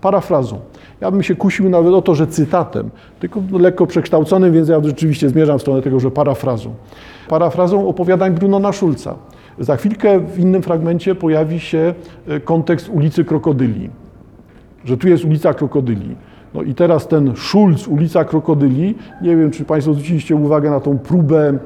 parafrazą. 0.00 0.58
Ja 1.00 1.10
bym 1.10 1.22
się 1.22 1.36
kusił 1.36 1.70
nawet 1.70 1.94
o 1.94 2.02
to, 2.02 2.14
że 2.14 2.26
cytatem, 2.26 2.90
tylko 3.20 3.42
lekko 3.52 3.86
przekształconym, 3.86 4.52
więc 4.52 4.68
ja 4.68 4.80
rzeczywiście 4.84 5.28
zmierzam 5.28 5.58
w 5.58 5.62
stronę 5.62 5.82
tego, 5.82 6.00
że 6.00 6.10
parafrazą. 6.10 6.74
Parafrazą 7.28 7.88
opowiadań 7.88 8.34
Brunona 8.34 8.72
Schulza. 8.72 9.14
Za 9.58 9.76
chwilkę 9.76 10.20
w 10.20 10.38
innym 10.38 10.62
fragmencie 10.62 11.14
pojawi 11.14 11.60
się 11.60 11.94
e, 12.28 12.40
kontekst 12.40 12.88
ulicy 12.88 13.24
Krokodyli, 13.24 13.90
że 14.84 14.96
tu 14.96 15.08
jest 15.08 15.24
ulica 15.24 15.54
Krokodyli. 15.54 16.16
No 16.54 16.62
i 16.62 16.74
teraz 16.74 17.08
ten 17.08 17.36
Schulz, 17.36 17.88
ulica 17.88 18.24
Krokodyli, 18.24 18.94
nie 19.22 19.36
wiem, 19.36 19.50
czy 19.50 19.64
Państwo 19.64 19.92
zwróciliście 19.92 20.36
uwagę 20.36 20.70
na 20.70 20.80
tą 20.80 20.98
próbę 20.98 21.58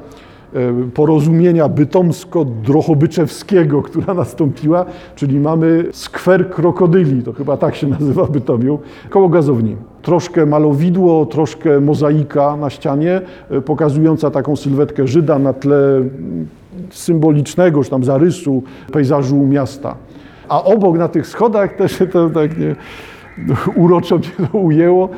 porozumienia 0.94 1.68
bytomsko-drochobyczewskiego, 1.68 3.82
która 3.82 4.14
nastąpiła, 4.14 4.84
czyli 5.14 5.40
mamy 5.40 5.84
skwer 5.92 6.50
krokodyli, 6.50 7.22
to 7.22 7.32
chyba 7.32 7.56
tak 7.56 7.76
się 7.76 7.86
nazywa 7.86 8.26
Bytomiu, 8.26 8.78
koło 9.10 9.28
gazowni. 9.28 9.76
Troszkę 10.02 10.46
malowidło, 10.46 11.26
troszkę 11.26 11.80
mozaika 11.80 12.56
na 12.56 12.70
ścianie, 12.70 13.20
e, 13.50 13.60
pokazująca 13.60 14.30
taką 14.30 14.56
sylwetkę 14.56 15.06
Żyda 15.06 15.38
na 15.38 15.52
tle 15.52 16.02
symbolicznego, 16.90 17.84
czy 17.84 17.90
tam 17.90 18.04
zarysu 18.04 18.62
pejzażu 18.92 19.36
miasta. 19.36 19.96
A 20.48 20.64
obok 20.64 20.98
na 20.98 21.08
tych 21.08 21.26
schodach 21.26 21.72
też 21.76 21.98
to 22.12 22.30
tak 22.30 22.58
nie, 22.58 22.76
uroczo 23.84 24.18
mnie 24.18 24.48
to 24.52 24.58
ujęło, 24.58 25.08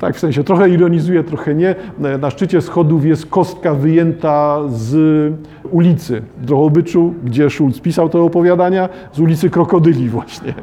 tak 0.00 0.16
w 0.16 0.18
sensie 0.18 0.44
trochę 0.44 0.68
ironizuje, 0.68 1.24
trochę 1.24 1.54
nie. 1.54 1.74
Na 2.20 2.30
szczycie 2.30 2.60
schodów 2.60 3.04
jest 3.04 3.26
kostka 3.26 3.74
wyjęta 3.74 4.58
z 4.68 4.94
ulicy 5.70 6.22
Drohobyczu, 6.42 7.14
gdzie 7.24 7.50
Schulz 7.50 7.80
pisał 7.80 8.08
te 8.08 8.20
opowiadania, 8.20 8.88
z 9.12 9.20
ulicy 9.20 9.50
Krokodyli 9.50 10.08
właśnie. 10.08 10.54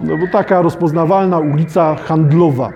No 0.00 0.18
bo 0.18 0.26
taka 0.32 0.62
rozpoznawalna 0.62 1.38
ulica 1.38 1.94
handlowa. 1.94 2.70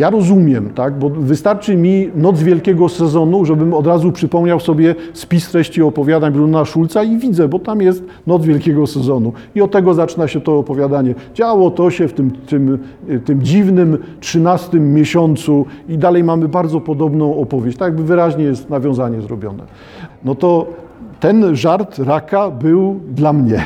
Ja 0.00 0.10
rozumiem, 0.10 0.70
tak, 0.70 0.98
bo 0.98 1.10
wystarczy 1.10 1.76
mi 1.76 2.10
noc 2.14 2.42
wielkiego 2.42 2.88
sezonu, 2.88 3.44
żebym 3.44 3.74
od 3.74 3.86
razu 3.86 4.12
przypomniał 4.12 4.60
sobie 4.60 4.94
spis 5.12 5.50
treści 5.50 5.82
opowiadań 5.82 6.32
Bruna 6.32 6.64
Schulza 6.64 7.02
i 7.02 7.18
widzę, 7.18 7.48
bo 7.48 7.58
tam 7.58 7.82
jest 7.82 8.04
noc 8.26 8.44
wielkiego 8.44 8.86
sezonu. 8.86 9.32
I 9.54 9.62
od 9.62 9.70
tego 9.70 9.94
zaczyna 9.94 10.28
się 10.28 10.40
to 10.40 10.58
opowiadanie. 10.58 11.14
Działo 11.34 11.70
to 11.70 11.90
się 11.90 12.08
w 12.08 12.12
tym, 12.12 12.30
tym, 12.30 12.78
tym 13.24 13.42
dziwnym 13.42 13.98
trzynastym 14.20 14.94
miesiącu 14.94 15.66
i 15.88 15.98
dalej 15.98 16.24
mamy 16.24 16.48
bardzo 16.48 16.80
podobną 16.80 17.36
opowieść. 17.36 17.78
Tak 17.78 17.86
jakby 17.88 18.02
wyraźnie 18.02 18.44
jest 18.44 18.70
nawiązanie 18.70 19.20
zrobione. 19.20 19.64
No 20.24 20.34
to 20.34 20.66
ten 21.20 21.56
żart 21.56 21.98
raka 21.98 22.50
był 22.50 23.00
dla 23.14 23.32
mnie. 23.32 23.64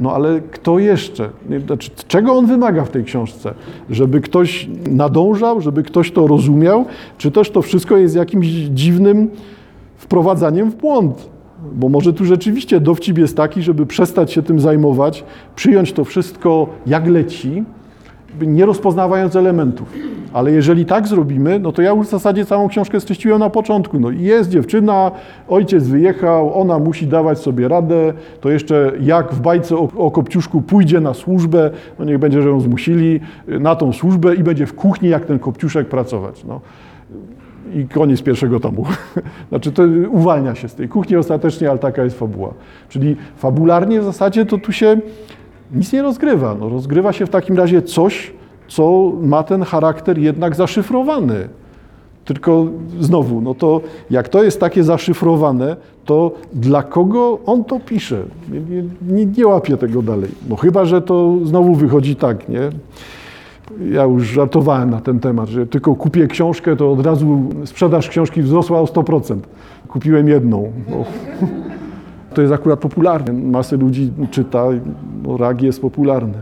No 0.00 0.12
ale 0.14 0.40
kto 0.40 0.78
jeszcze? 0.78 1.30
Znaczy, 1.66 1.90
czego 2.08 2.32
on 2.32 2.46
wymaga 2.46 2.84
w 2.84 2.90
tej 2.90 3.04
książce? 3.04 3.54
Żeby 3.90 4.20
ktoś 4.20 4.68
nadążał, 4.90 5.60
żeby 5.60 5.82
ktoś 5.82 6.12
to 6.12 6.26
rozumiał, 6.26 6.84
czy 7.18 7.30
też 7.30 7.50
to 7.50 7.62
wszystko 7.62 7.96
jest 7.96 8.16
jakimś 8.16 8.46
dziwnym 8.46 9.30
wprowadzaniem 9.96 10.70
w 10.70 10.76
błąd? 10.76 11.28
Bo 11.72 11.88
może 11.88 12.12
tu 12.12 12.24
rzeczywiście 12.24 12.80
dowcip 12.80 13.18
jest 13.18 13.36
taki, 13.36 13.62
żeby 13.62 13.86
przestać 13.86 14.32
się 14.32 14.42
tym 14.42 14.60
zajmować, 14.60 15.24
przyjąć 15.56 15.92
to 15.92 16.04
wszystko 16.04 16.66
jak 16.86 17.06
leci, 17.06 17.64
nie 18.40 18.66
rozpoznawając 18.66 19.36
elementów. 19.36 19.92
Ale 20.32 20.52
jeżeli 20.52 20.86
tak 20.86 21.08
zrobimy, 21.08 21.58
no 21.58 21.72
to 21.72 21.82
ja 21.82 21.90
już 21.90 22.06
w 22.06 22.10
zasadzie 22.10 22.46
całą 22.46 22.68
książkę 22.68 23.00
streściłem 23.00 23.38
na 23.38 23.50
początku. 23.50 24.00
No 24.00 24.10
jest 24.10 24.50
dziewczyna, 24.50 25.10
ojciec 25.48 25.88
wyjechał, 25.88 26.60
ona 26.60 26.78
musi 26.78 27.06
dawać 27.06 27.38
sobie 27.38 27.68
radę, 27.68 28.12
to 28.40 28.50
jeszcze 28.50 28.92
jak 29.00 29.32
w 29.32 29.40
bajce 29.40 29.76
o, 29.76 29.88
o 29.96 30.10
Kopciuszku 30.10 30.62
pójdzie 30.62 31.00
na 31.00 31.14
służbę, 31.14 31.70
no 31.98 32.04
niech 32.04 32.18
będzie, 32.18 32.42
że 32.42 32.48
ją 32.48 32.60
zmusili 32.60 33.20
na 33.46 33.76
tą 33.76 33.92
służbę 33.92 34.34
i 34.34 34.42
będzie 34.42 34.66
w 34.66 34.74
kuchni 34.74 35.08
jak 35.08 35.24
ten 35.24 35.38
Kopciuszek 35.38 35.88
pracować. 35.88 36.44
No 36.44 36.60
i 37.74 37.88
koniec 37.88 38.22
pierwszego 38.22 38.60
tomu. 38.60 38.86
Znaczy 39.48 39.72
to 39.72 39.82
uwalnia 40.10 40.54
się 40.54 40.68
z 40.68 40.74
tej 40.74 40.88
kuchni 40.88 41.16
ostatecznie, 41.16 41.70
ale 41.70 41.78
taka 41.78 42.04
jest 42.04 42.18
fabuła. 42.18 42.54
Czyli 42.88 43.16
fabularnie 43.36 44.00
w 44.00 44.04
zasadzie 44.04 44.46
to 44.46 44.58
tu 44.58 44.72
się 44.72 45.00
nic 45.74 45.92
nie 45.92 46.02
rozgrywa. 46.02 46.56
No, 46.60 46.68
rozgrywa 46.68 47.12
się 47.12 47.26
w 47.26 47.30
takim 47.30 47.56
razie 47.56 47.82
coś, 47.82 48.32
co 48.68 49.12
ma 49.22 49.42
ten 49.42 49.62
charakter 49.62 50.18
jednak 50.18 50.56
zaszyfrowany. 50.56 51.48
Tylko 52.24 52.66
znowu, 53.00 53.40
no 53.40 53.54
to 53.54 53.80
jak 54.10 54.28
to 54.28 54.44
jest 54.44 54.60
takie 54.60 54.84
zaszyfrowane, 54.84 55.76
to 56.04 56.32
dla 56.52 56.82
kogo 56.82 57.38
on 57.46 57.64
to 57.64 57.80
pisze? 57.80 58.22
Nie, 58.52 58.82
nie, 59.02 59.26
nie, 59.26 59.46
łapię 59.46 59.76
tego 59.76 60.02
dalej. 60.02 60.30
No 60.48 60.56
chyba, 60.56 60.84
że 60.84 61.02
to 61.02 61.36
znowu 61.44 61.74
wychodzi 61.74 62.16
tak, 62.16 62.48
nie? 62.48 62.70
Ja 63.92 64.04
już 64.04 64.26
żartowałem 64.26 64.90
na 64.90 65.00
ten 65.00 65.20
temat, 65.20 65.48
że 65.48 65.66
tylko 65.66 65.94
kupię 65.94 66.26
książkę, 66.26 66.76
to 66.76 66.92
od 66.92 67.06
razu 67.06 67.38
sprzedaż 67.64 68.08
książki 68.08 68.42
wzrosła 68.42 68.80
o 68.80 68.84
100%. 68.84 69.36
Kupiłem 69.88 70.28
jedną. 70.28 70.72
No. 70.90 71.04
To 72.34 72.42
jest 72.42 72.54
akurat 72.54 72.80
popularne. 72.80 73.32
Masę 73.32 73.76
ludzi 73.76 74.12
czyta, 74.30 74.64
no, 75.22 75.36
rak 75.36 75.62
jest 75.62 75.80
popularny. 75.80 76.34